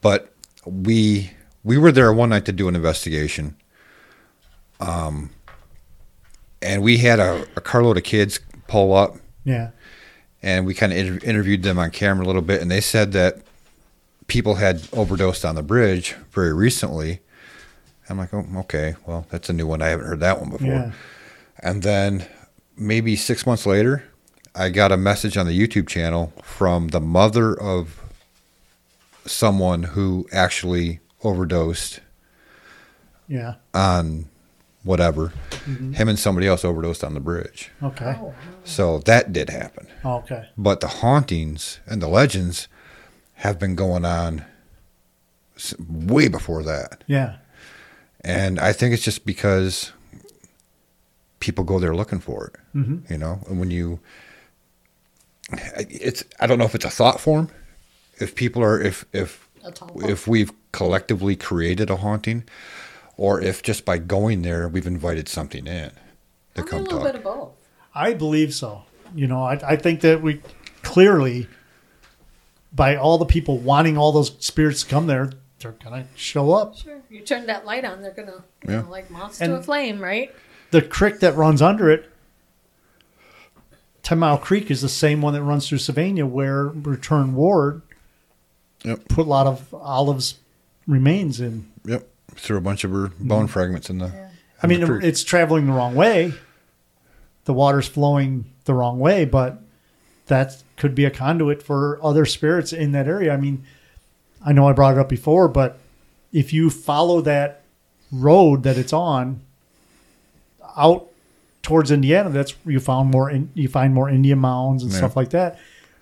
[0.00, 0.32] But
[0.64, 1.32] we
[1.64, 3.56] we were there one night to do an investigation.
[4.80, 5.30] Um,
[6.60, 9.70] and we had a, a carload of kids pull up Yeah.
[10.42, 13.12] and we kind of inter- interviewed them on camera a little bit, and they said
[13.12, 13.38] that
[14.26, 17.20] people had overdosed on the bridge very recently.
[18.12, 19.80] I'm like, oh, okay, well, that's a new one.
[19.82, 20.66] I haven't heard that one before.
[20.68, 20.92] Yeah.
[21.60, 22.26] And then
[22.76, 24.04] maybe six months later,
[24.54, 28.00] I got a message on the YouTube channel from the mother of
[29.26, 32.00] someone who actually overdosed
[33.28, 33.54] Yeah.
[33.72, 34.26] on
[34.82, 35.32] whatever.
[35.64, 35.92] Mm-hmm.
[35.92, 37.70] Him and somebody else overdosed on the bridge.
[37.82, 38.16] Okay.
[38.20, 38.34] Oh,
[38.64, 39.86] So that did happen.
[40.04, 40.48] Oh, okay.
[40.58, 42.68] But the hauntings and the legends
[43.36, 44.44] have been going on
[45.88, 47.04] way before that.
[47.06, 47.36] Yeah.
[48.24, 49.92] And I think it's just because
[51.40, 52.76] people go there looking for it.
[52.76, 53.12] Mm-hmm.
[53.12, 54.00] You know, and when you,
[55.50, 57.50] it's I don't know if it's a thought form,
[58.18, 59.48] if people are if if
[59.96, 62.44] if we've collectively created a haunting,
[63.16, 65.90] or if just by going there we've invited something in
[66.54, 67.06] to Probably come a little talk.
[67.06, 67.50] bit of both.
[67.94, 68.82] I believe so.
[69.14, 70.40] You know, I, I think that we
[70.82, 71.48] clearly,
[72.72, 75.32] by all the people wanting all those spirits to come there,
[75.62, 76.76] they're going to show up.
[76.76, 77.00] Sure.
[77.10, 78.82] You turn that light on, they're gonna you Yeah.
[78.82, 80.34] know, like moths And- to a flame, right?
[80.70, 82.10] The creek that runs under it,
[84.02, 87.82] Ten Mile Creek, is the same one that runs through Sylvania where Return Ward
[88.84, 89.08] Yep.
[89.08, 90.36] put a lot of Olive's
[90.86, 91.70] remains in.
[91.84, 93.50] Yep, threw a bunch of her bone mm.
[93.50, 94.12] fragments in the.
[94.62, 95.04] I mean, the creek.
[95.04, 96.32] it's traveling the wrong way.
[97.44, 99.60] The water's flowing the wrong way, but
[100.26, 103.32] that could be a conduit for other spirits in that area.
[103.32, 103.64] I mean,
[104.44, 105.78] I know I brought it up before, but
[106.32, 107.62] if you follow that
[108.10, 109.40] road that it's on
[110.76, 111.08] out
[111.62, 113.30] towards Indiana, that's you found more.
[113.30, 114.98] In, you find more Indian mounds and Yeah.
[114.98, 115.58] stuff like that.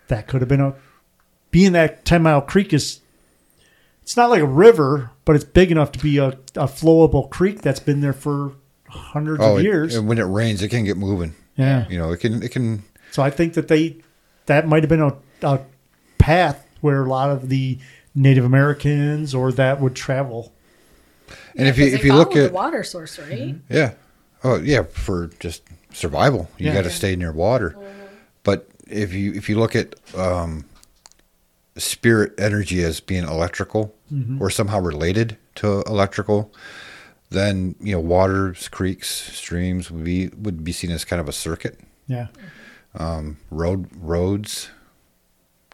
[0.09, 0.75] That could have been a
[1.51, 3.01] being that Ten Mile Creek is.
[4.03, 7.61] It's not like a river, but it's big enough to be a, a flowable creek
[7.63, 8.53] that's been there for
[8.89, 9.95] hundreds oh, of years.
[9.95, 11.35] and when it rains, it can get moving.
[11.57, 11.87] yeah.
[11.89, 12.83] You know, it can it can.
[13.13, 13.97] So I think that they
[14.47, 15.61] that might have been a, a
[16.19, 17.79] path where a lot of the
[18.21, 20.53] Native Americans or that would travel.
[21.57, 23.31] And if you 'cause if you look at the water source, right?
[23.55, 23.75] Mm-hmm.
[23.75, 23.93] yeah,
[24.45, 25.63] oh yeah, for just
[25.93, 26.75] survival, you Yeah.
[26.75, 27.75] got to stay near water.
[27.79, 27.85] Oh,
[28.43, 30.65] but if you if you look at um,
[31.77, 34.41] spirit energy as being electrical mm-hmm.
[34.43, 36.53] or somehow related to electrical,
[37.31, 41.33] then you know waters, creeks, streams would be would be seen as kind of a
[41.33, 41.79] circuit.
[42.07, 42.27] Yeah.
[42.95, 44.71] Um, road roads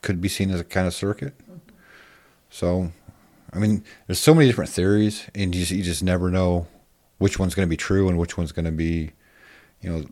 [0.03, 1.35] could be seen as a kind of circuit.
[2.51, 2.91] So,
[3.53, 6.67] I mean, there's so many different theories, and you just, you just never know
[7.19, 9.11] which one's going to be true and which one's going to be,
[9.81, 10.05] you know,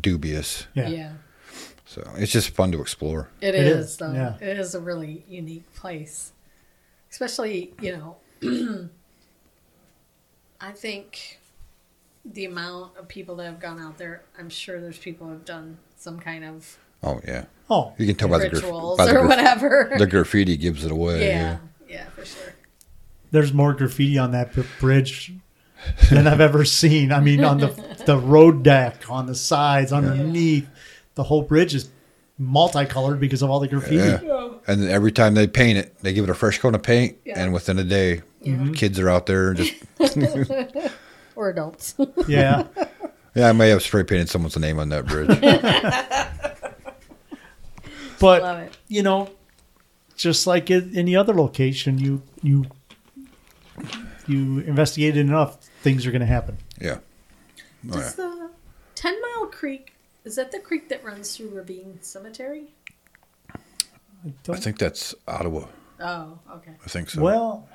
[0.00, 0.66] dubious.
[0.74, 0.88] Yeah.
[0.88, 1.12] Yeah.
[1.84, 3.30] So it's just fun to explore.
[3.40, 4.12] It It is, is, though.
[4.12, 4.36] yeah.
[4.40, 6.32] It is a really unique place.
[7.10, 8.16] Especially, you know,
[10.60, 11.38] I think
[12.24, 15.44] the amount of people that have gone out there, I'm sure there's people who have
[15.44, 16.76] done some kind of
[17.06, 18.62] Oh yeah, Oh, you can tell by the, graf-
[18.96, 19.92] by the, or whatever.
[19.98, 21.26] the graffiti gives it away.
[21.28, 21.58] yeah.
[21.88, 22.52] yeah, for sure.
[23.30, 25.32] there's more graffiti on that bridge
[26.10, 27.12] than I've ever seen.
[27.12, 27.68] I mean, on the
[28.06, 30.68] the road deck, on the sides, underneath,
[31.14, 31.90] the whole bridge is
[32.38, 33.96] multicolored because of all the graffiti.
[33.96, 34.50] Yeah.
[34.66, 37.40] And every time they paint it, they give it a fresh coat of paint, Yeah.
[37.40, 38.72] and within a day, mm-hmm.
[38.72, 39.74] kids are out there just
[41.36, 41.94] Or adults.
[42.26, 42.64] Yeah.
[43.34, 43.48] yeah.
[43.48, 45.28] I may have spray painted someone's name on that bridge.
[48.18, 48.76] But Love it.
[48.88, 49.30] you know,
[50.16, 52.64] just like in any other location, you you
[54.26, 56.58] you investigate it enough, things are going to happen.
[56.80, 56.98] Yeah.
[57.88, 58.24] Oh, Does yeah.
[58.24, 58.50] the
[58.94, 59.92] Ten Mile Creek
[60.24, 62.64] is that the creek that runs through Ravine Cemetery?
[63.54, 63.58] I
[64.28, 65.66] I don't- think that's Ottawa.
[66.00, 66.72] Oh, okay.
[66.84, 67.22] I think so.
[67.22, 67.68] well,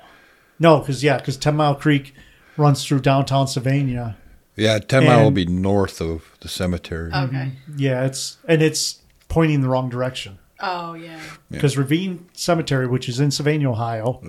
[0.58, 2.14] no, because yeah, because Ten Mile Creek
[2.56, 4.16] runs through downtown Sylvania.
[4.54, 7.08] yeah, 10 mile will be north of the cemetery.
[7.10, 7.52] Okay.
[7.52, 7.74] Mm-hmm.
[7.78, 9.00] Yeah, it's and it's
[9.32, 11.16] pointing the wrong direction Oh yeah.
[11.16, 11.20] Yeah.
[11.50, 14.22] because Ravine Cemetery, which is in Sylvania, Ohio,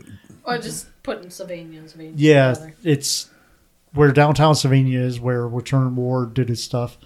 [0.43, 2.73] Or just putting Sylvania and Sylvania yeah, together.
[2.83, 3.29] it's
[3.93, 6.97] where downtown Sylvania is, where Return Ward did his stuff.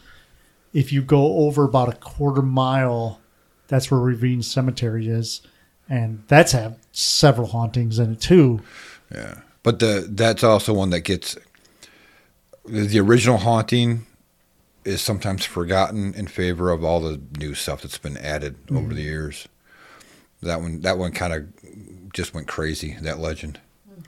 [0.73, 3.19] If you go over about a quarter mile,
[3.67, 5.41] that's where Ravine Cemetery is,
[5.89, 8.61] and that's had several hauntings in it too.
[9.13, 11.37] Yeah, but the that's also one that gets
[12.65, 14.05] the original haunting
[14.87, 18.95] is sometimes forgotten in favor of all the new stuff that's been added over the
[18.95, 18.99] mm-hmm.
[18.99, 19.47] years.
[20.41, 22.95] That one, that one kind of just went crazy.
[23.01, 23.59] That legend.
[23.89, 24.03] Mm-hmm.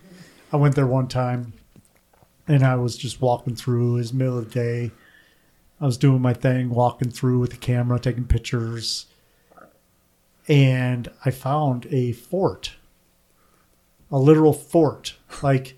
[0.54, 1.52] I went there one time,
[2.48, 3.96] and I was just walking through.
[3.96, 4.92] It was middle of the day.
[5.82, 9.08] I was doing my thing, walking through with the camera, taking pictures,
[10.48, 12.76] and I found a fort,
[14.12, 15.78] a literal fort, like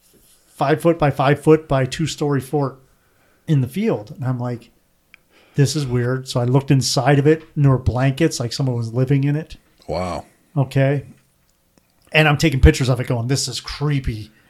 [0.00, 2.80] five foot by five foot by two story fort
[3.50, 4.12] in the field.
[4.12, 4.70] And I'm like,
[5.56, 6.28] this is weird.
[6.28, 9.36] So I looked inside of it, and there were blankets, like someone was living in
[9.36, 9.56] it.
[9.88, 10.24] Wow.
[10.56, 11.04] Okay.
[12.12, 14.30] And I'm taking pictures of it going, this is creepy.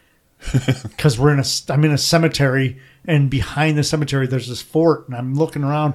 [0.83, 5.07] Because we're in a, I'm in a cemetery, and behind the cemetery, there's this fort,
[5.07, 5.93] and I'm looking around,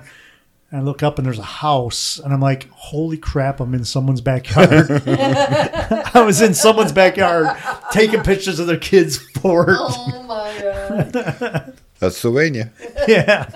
[0.70, 3.84] and I look up, and there's a house, and I'm like, holy crap, I'm in
[3.84, 4.88] someone's backyard.
[5.06, 7.56] I was in someone's backyard
[7.92, 9.68] taking pictures of their kid's fort.
[9.70, 11.74] Oh my god.
[11.98, 12.72] That's Sylvania.
[13.08, 13.48] Yeah.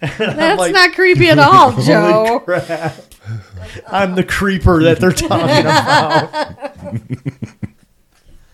[0.00, 2.40] That's like, not creepy at all, Holy Joe.
[2.42, 2.96] crap.
[3.86, 6.54] I'm the creeper that they're talking about.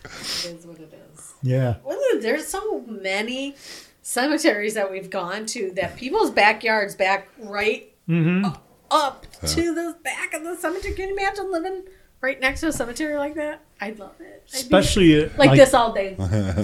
[0.03, 1.33] It is what it is.
[1.41, 1.75] Yeah.
[1.85, 3.55] Well, there's so many
[4.01, 8.53] cemeteries that we've gone to that people's backyards back right mm-hmm.
[8.91, 10.93] up to the back of the cemetery.
[10.95, 11.83] Can you imagine living
[12.21, 13.61] right next to a cemetery like that?
[13.79, 14.43] I'd love it.
[14.49, 16.15] I'd be Especially uh, like, this all day,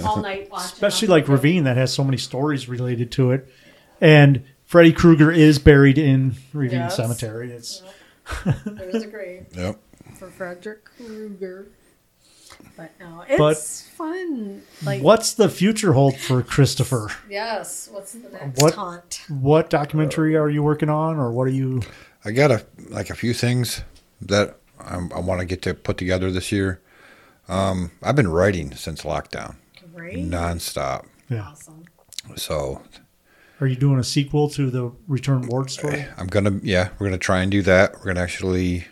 [0.04, 0.64] all night watching.
[0.72, 3.48] especially like Ravine that has so many stories related to it.
[4.00, 6.96] And Freddy Krueger is buried in Ravine Yes.
[6.96, 7.52] Cemetery.
[7.52, 7.82] It's
[8.64, 9.78] There's a grave Yep.
[10.18, 11.68] for Frederick Krueger.
[12.76, 13.56] But no, it's But-
[13.96, 14.62] fun.
[14.84, 17.08] Like what's the future hold for Christopher?
[17.30, 19.20] yes, what's the next What- taunt?
[19.28, 21.82] What documentary are you working on, or what are you?
[22.24, 23.82] I got a like a few things
[24.22, 26.80] that I'm, I want to get to put together this year.
[27.48, 29.56] Um, I've been writing since lockdown,
[29.94, 31.06] Great, nonstop.
[31.28, 31.84] Yeah, awesome.
[32.36, 32.82] So
[33.60, 36.06] are you doing a sequel to the Return Ward story?
[36.16, 37.94] I'm gonna yeah, we're gonna try and do that.
[37.98, 38.86] We're gonna actually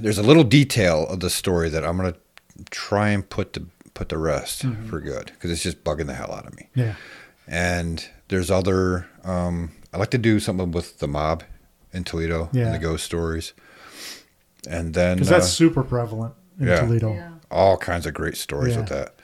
[0.00, 2.14] there's a little detail of the story that I'm gonna
[2.70, 6.32] try and put the put the rest for good because it's just bugging the hell
[6.32, 6.68] out of me.
[6.74, 6.94] Yeah,
[7.46, 11.42] And there's other um, I like to do something with the mob
[11.98, 12.66] in Toledo Yeah.
[12.66, 13.52] and the ghost stories,
[14.68, 16.80] and then because that's uh, super prevalent in yeah.
[16.80, 17.12] Toledo.
[17.12, 17.30] Yeah.
[17.50, 19.14] all kinds of great stories with that.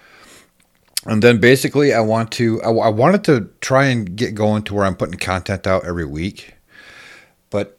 [1.07, 4.75] And then basically, I want to, I, I wanted to try and get going to
[4.75, 6.55] where I'm putting content out every week.
[7.51, 7.79] But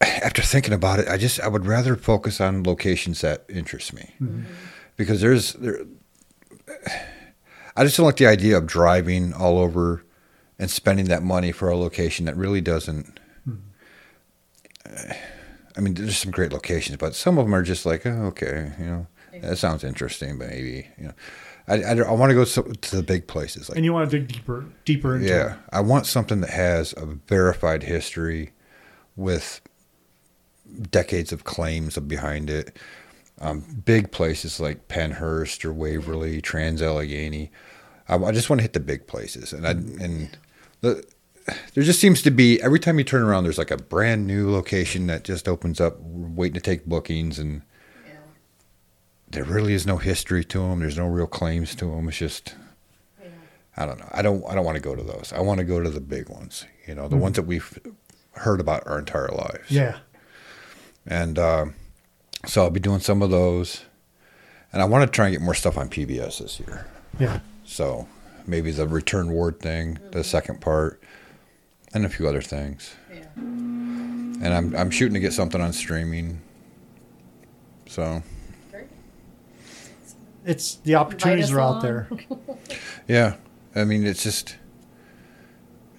[0.00, 4.14] after thinking about it, I just, I would rather focus on locations that interest me.
[4.96, 5.80] Because there's, there,
[7.76, 10.04] I just don't like the idea of driving all over
[10.60, 13.18] and spending that money for a location that really doesn't.
[14.86, 18.72] I mean, there's some great locations, but some of them are just like, oh, okay,
[18.78, 19.06] you know,
[19.40, 21.14] that sounds interesting, but maybe, you know,
[21.66, 23.68] I, I, I want to go so, to the big places.
[23.68, 25.58] Like, And you want to dig deeper, deeper into yeah, it.
[25.72, 28.52] I want something that has a verified history
[29.16, 29.60] with
[30.90, 32.76] decades of claims behind it.
[33.40, 37.50] Um, big places like Pennhurst or Waverly, Trans Allegheny.
[38.08, 40.38] I, I just want to hit the big places, and I and
[40.82, 41.04] the,
[41.74, 44.50] there just seems to be every time you turn around, there's like a brand new
[44.50, 47.62] location that just opens up, waiting to take bookings, and
[48.06, 48.12] Yeah.
[49.30, 50.80] there really is no history to them.
[50.80, 52.08] There's no real claims to them.
[52.08, 52.54] It's just
[53.22, 53.28] Yeah.
[53.76, 54.08] I don't know.
[54.12, 54.44] I don't.
[54.48, 55.32] I don't want to go to those.
[55.34, 56.64] I want to go to the big ones.
[56.86, 57.78] You know, the ones that we've
[58.32, 59.70] heard about our entire lives.
[59.70, 59.98] Yeah,
[61.06, 61.66] And uh,
[62.46, 63.82] so I'll be doing some of those,
[64.72, 66.86] and I want to try and get more stuff on PBS this year.
[67.18, 67.40] yeah.
[67.64, 68.06] So
[68.46, 71.00] maybe the Return Ward thing, the second part,
[71.94, 72.94] and a few other things.
[73.12, 73.24] Yeah.
[73.36, 76.40] And I'm I'm shooting to get something on streaming.
[77.86, 78.22] So
[80.44, 82.08] It's the opportunities us are out there.
[83.08, 83.36] yeah,
[83.74, 84.56] I mean it's just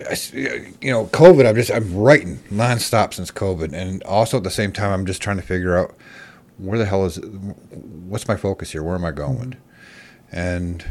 [0.02, 1.48] I s- you know, COVID.
[1.48, 5.22] I'm just I'm writing nonstop since COVID, and also at the same time, I'm just
[5.22, 5.96] trying to figure out
[6.58, 7.18] where the hell is
[7.72, 8.84] what's my focus here?
[8.84, 9.52] Where am I going?
[9.52, 10.38] Mm-hmm.
[10.38, 10.86] And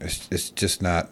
[0.00, 1.08] it's it's just not.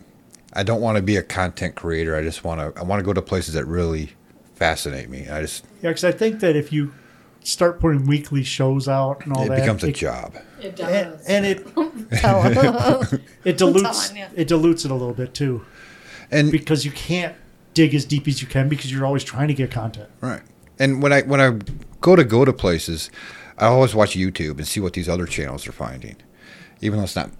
[0.53, 2.16] I don't want to be a content creator.
[2.16, 2.80] I just want to.
[2.80, 4.11] I want to go to places that really
[4.55, 5.28] fascinate me.
[5.28, 6.92] I just Yeah, because I think that if you
[7.42, 10.34] start putting weekly shows out and all that it that, becomes a it, It job.
[10.62, 11.26] and, does.
[11.26, 11.66] and it
[13.44, 14.26] it dilutes telling ya.
[14.34, 15.64] it dilutes it a little bit too
[16.30, 17.34] And because you can't
[17.72, 20.11] dig as deep as you can because you're always trying to get content.
[20.20, 20.42] Right.
[20.78, 21.59] And when I when I
[22.01, 23.11] go to go to places,
[23.59, 26.16] I always watch YouTube and see what these other channels are finding.
[26.82, 27.30] Even though it's not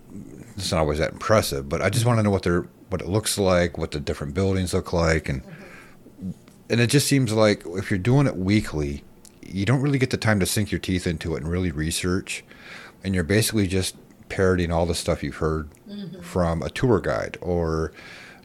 [0.57, 3.09] it's not always that impressive, but I just want to know what they're what it
[3.09, 5.43] looks like, what the different buildings look like and
[6.71, 9.03] and it just seems like if you're doing it weekly,
[9.45, 12.45] you don't really get the time to sink your teeth into it and really research.
[13.03, 13.97] And you're basically just
[14.29, 15.69] parroting all the stuff you've heard
[16.23, 17.93] from a tour guide or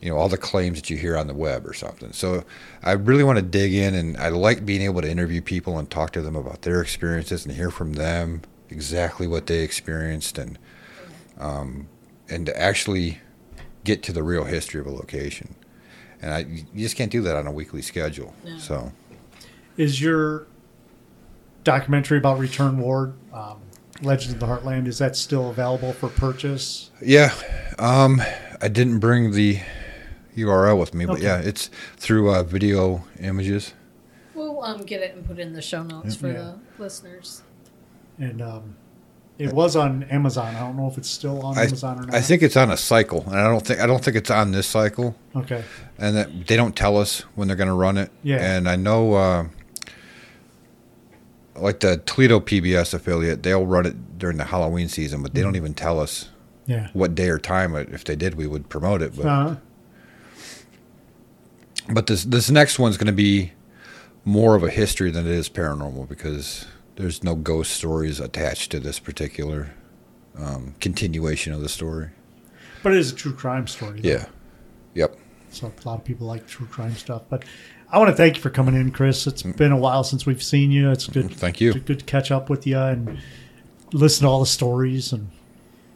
[0.01, 2.11] you know all the claims that you hear on the web or something.
[2.13, 2.43] So
[2.81, 5.89] I really want to dig in and I like being able to interview people and
[5.89, 10.57] talk to them about their experiences and hear from them exactly what they experienced and
[11.39, 11.87] um,
[12.27, 13.19] and to actually
[13.85, 15.55] get to the real history of a location.
[16.21, 18.33] And I you just can't do that on a weekly schedule.
[18.43, 18.57] No.
[18.57, 18.91] So
[19.77, 20.47] Is your
[21.63, 23.59] documentary about Return Ward, um,
[24.01, 26.89] Legends of the Heartland, is that still available for purchase?
[27.01, 27.33] Yeah,
[27.79, 28.21] um,
[28.61, 29.59] I didn't bring the
[30.35, 33.73] URL with me, but yeah, it's through uh, video images.
[34.33, 36.33] We'll um, get it and put it in the show notes for Yeah.
[36.77, 37.41] the listeners.
[38.19, 38.75] And um,
[39.37, 40.55] it was on Amazon.
[40.55, 42.15] I don't know if it's still on I, Amazon or not.
[42.15, 44.51] I think it's on a cycle, and I don't think I don't think it's on
[44.51, 45.63] this cycle, Okay.
[45.97, 48.11] and that they don't tell us when they're going to run it.
[48.23, 48.37] Yeah.
[48.37, 49.47] and I know, uh,
[51.55, 55.47] like the Toledo PBS affiliate, they'll run it during the Halloween season, but they Mm-hmm.
[55.47, 56.29] don't even tell us
[56.65, 56.89] Yeah.
[56.93, 57.75] what day or time.
[57.75, 59.15] If they did, we would promote it.
[59.15, 59.55] But Uh,
[61.89, 63.51] But this this next one's going to be
[64.23, 66.65] more of a history than it is paranormal because
[66.95, 69.73] there's no ghost stories attached to this particular
[70.37, 72.09] um, continuation of the story.
[72.83, 74.01] but it is a true crime story.
[74.01, 74.09] though.
[74.09, 74.25] Yeah.
[74.93, 75.17] Yep.
[75.49, 77.23] So a lot of people like true crime stuff.
[77.29, 77.45] But
[77.89, 79.25] I want to thank you for coming in, Chris.
[79.27, 80.91] It's been a while since we've seen you.
[80.91, 81.31] It's good.
[81.31, 81.71] Thank you.
[81.71, 83.19] It's good to catch up with you and
[83.93, 85.29] listen to all the stories and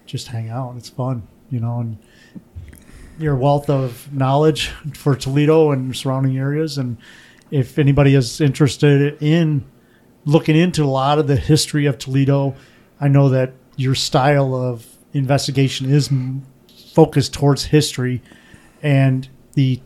[0.06, 0.76] just hang out.
[0.78, 1.80] It's fun, you know.
[1.80, 1.98] And
[3.18, 6.78] your wealth of knowledge for Toledo and surrounding areas.
[6.78, 6.98] And
[7.52, 9.66] if anybody is interested in
[10.30, 12.56] looking into a lot of the history of Toledo,
[13.02, 16.10] I know that your style of investigation is
[16.94, 18.22] focused towards history,
[18.82, 19.82] and the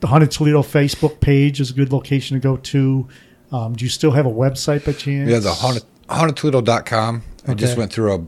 [0.00, 3.06] the Haunted Toledo Facebook page is a good location to go to.
[3.52, 5.28] Um, do you still have a website by chance?
[5.28, 7.22] Yeah, the haunted, hauntedtoledo.com.
[7.46, 8.18] I just went through a,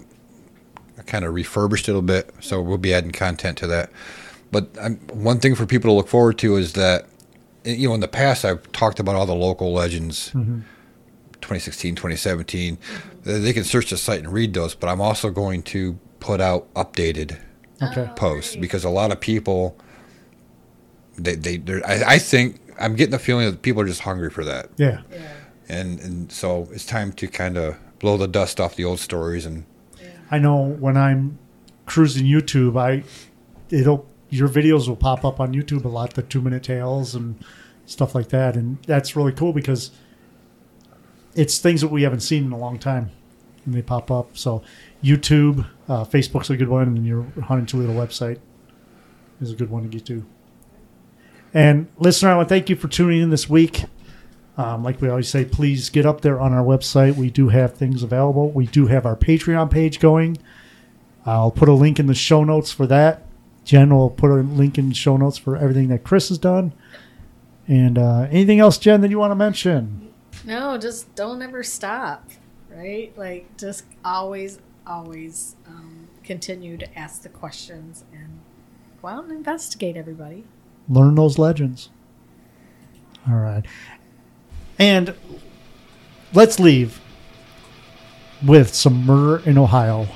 [0.99, 3.91] I kind of refurbished it a bit, so we'll be adding content to that.
[4.51, 7.07] But um, one thing for people to look forward to is that,
[7.65, 10.33] you know, in the past I've talked about all the local legends,
[11.57, 12.79] 2016, 2017.
[13.27, 16.41] Uh, They can search the site and read those, but I'm also going to put
[16.41, 17.39] out updated
[17.83, 18.09] Okay.
[18.15, 19.77] posts because a lot of people,
[21.19, 24.45] they, they, I, I think, I'm getting the feeling that people are just hungry for
[24.45, 25.03] that Yeah.
[25.13, 25.23] Yeah.
[25.69, 29.45] and and so it's time to kind of blow the dust off the old stories
[29.47, 29.65] and
[30.31, 31.39] I know when I'm
[31.87, 33.03] cruising YouTube, I
[33.71, 37.35] it'll your videos will pop up on YouTube a lot, the two minute tales and
[37.85, 39.91] stuff like that, and that's really cool because
[41.35, 43.11] it's things that we haven't seen in a long time,
[43.65, 44.37] and they pop up.
[44.37, 44.63] So
[45.03, 48.39] YouTube, uh, Facebook's a good one, and your Haunted Toledo website
[49.41, 50.25] is a good one to get to.
[51.55, 53.85] And listener, I want to thank you for tuning in this week.
[54.57, 57.17] Um, like we always say, please get up there on our website.
[57.17, 58.51] We do have things available.
[58.51, 60.39] We do have our Patreon page going.
[61.25, 63.27] I'll put a link in the show notes for that.
[63.65, 66.73] Jen will put a link in the show notes for everything that Chris has done.
[67.69, 70.12] And uh, anything else, Jen, that you want to mention?
[70.45, 72.29] No, just don't ever stop,
[72.71, 73.17] right?
[73.17, 78.41] Like, just always, always um, continue to ask the questions and
[79.01, 80.45] go out and investigate everybody.
[80.89, 81.91] Learn those legends.
[83.29, 83.65] All right.
[84.79, 85.15] And
[86.33, 87.01] let's leave
[88.45, 90.09] with some murder in Ohio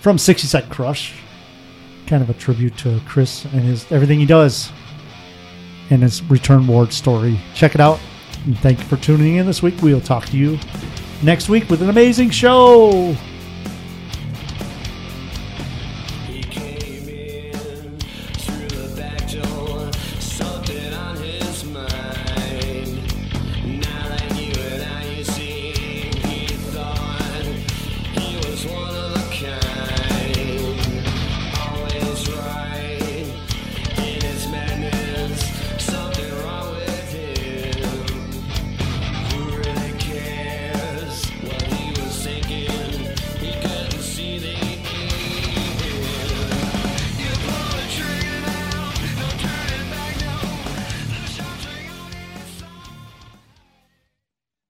[0.00, 1.14] from 60 Second Crush.
[2.06, 4.70] Kind of a tribute to Chris and his everything he does
[5.90, 7.40] and his Return Ward story.
[7.54, 7.98] Check it out.
[8.46, 9.74] And thank you for tuning in this week.
[9.82, 10.58] We'll talk to you
[11.22, 13.16] next week with an amazing show.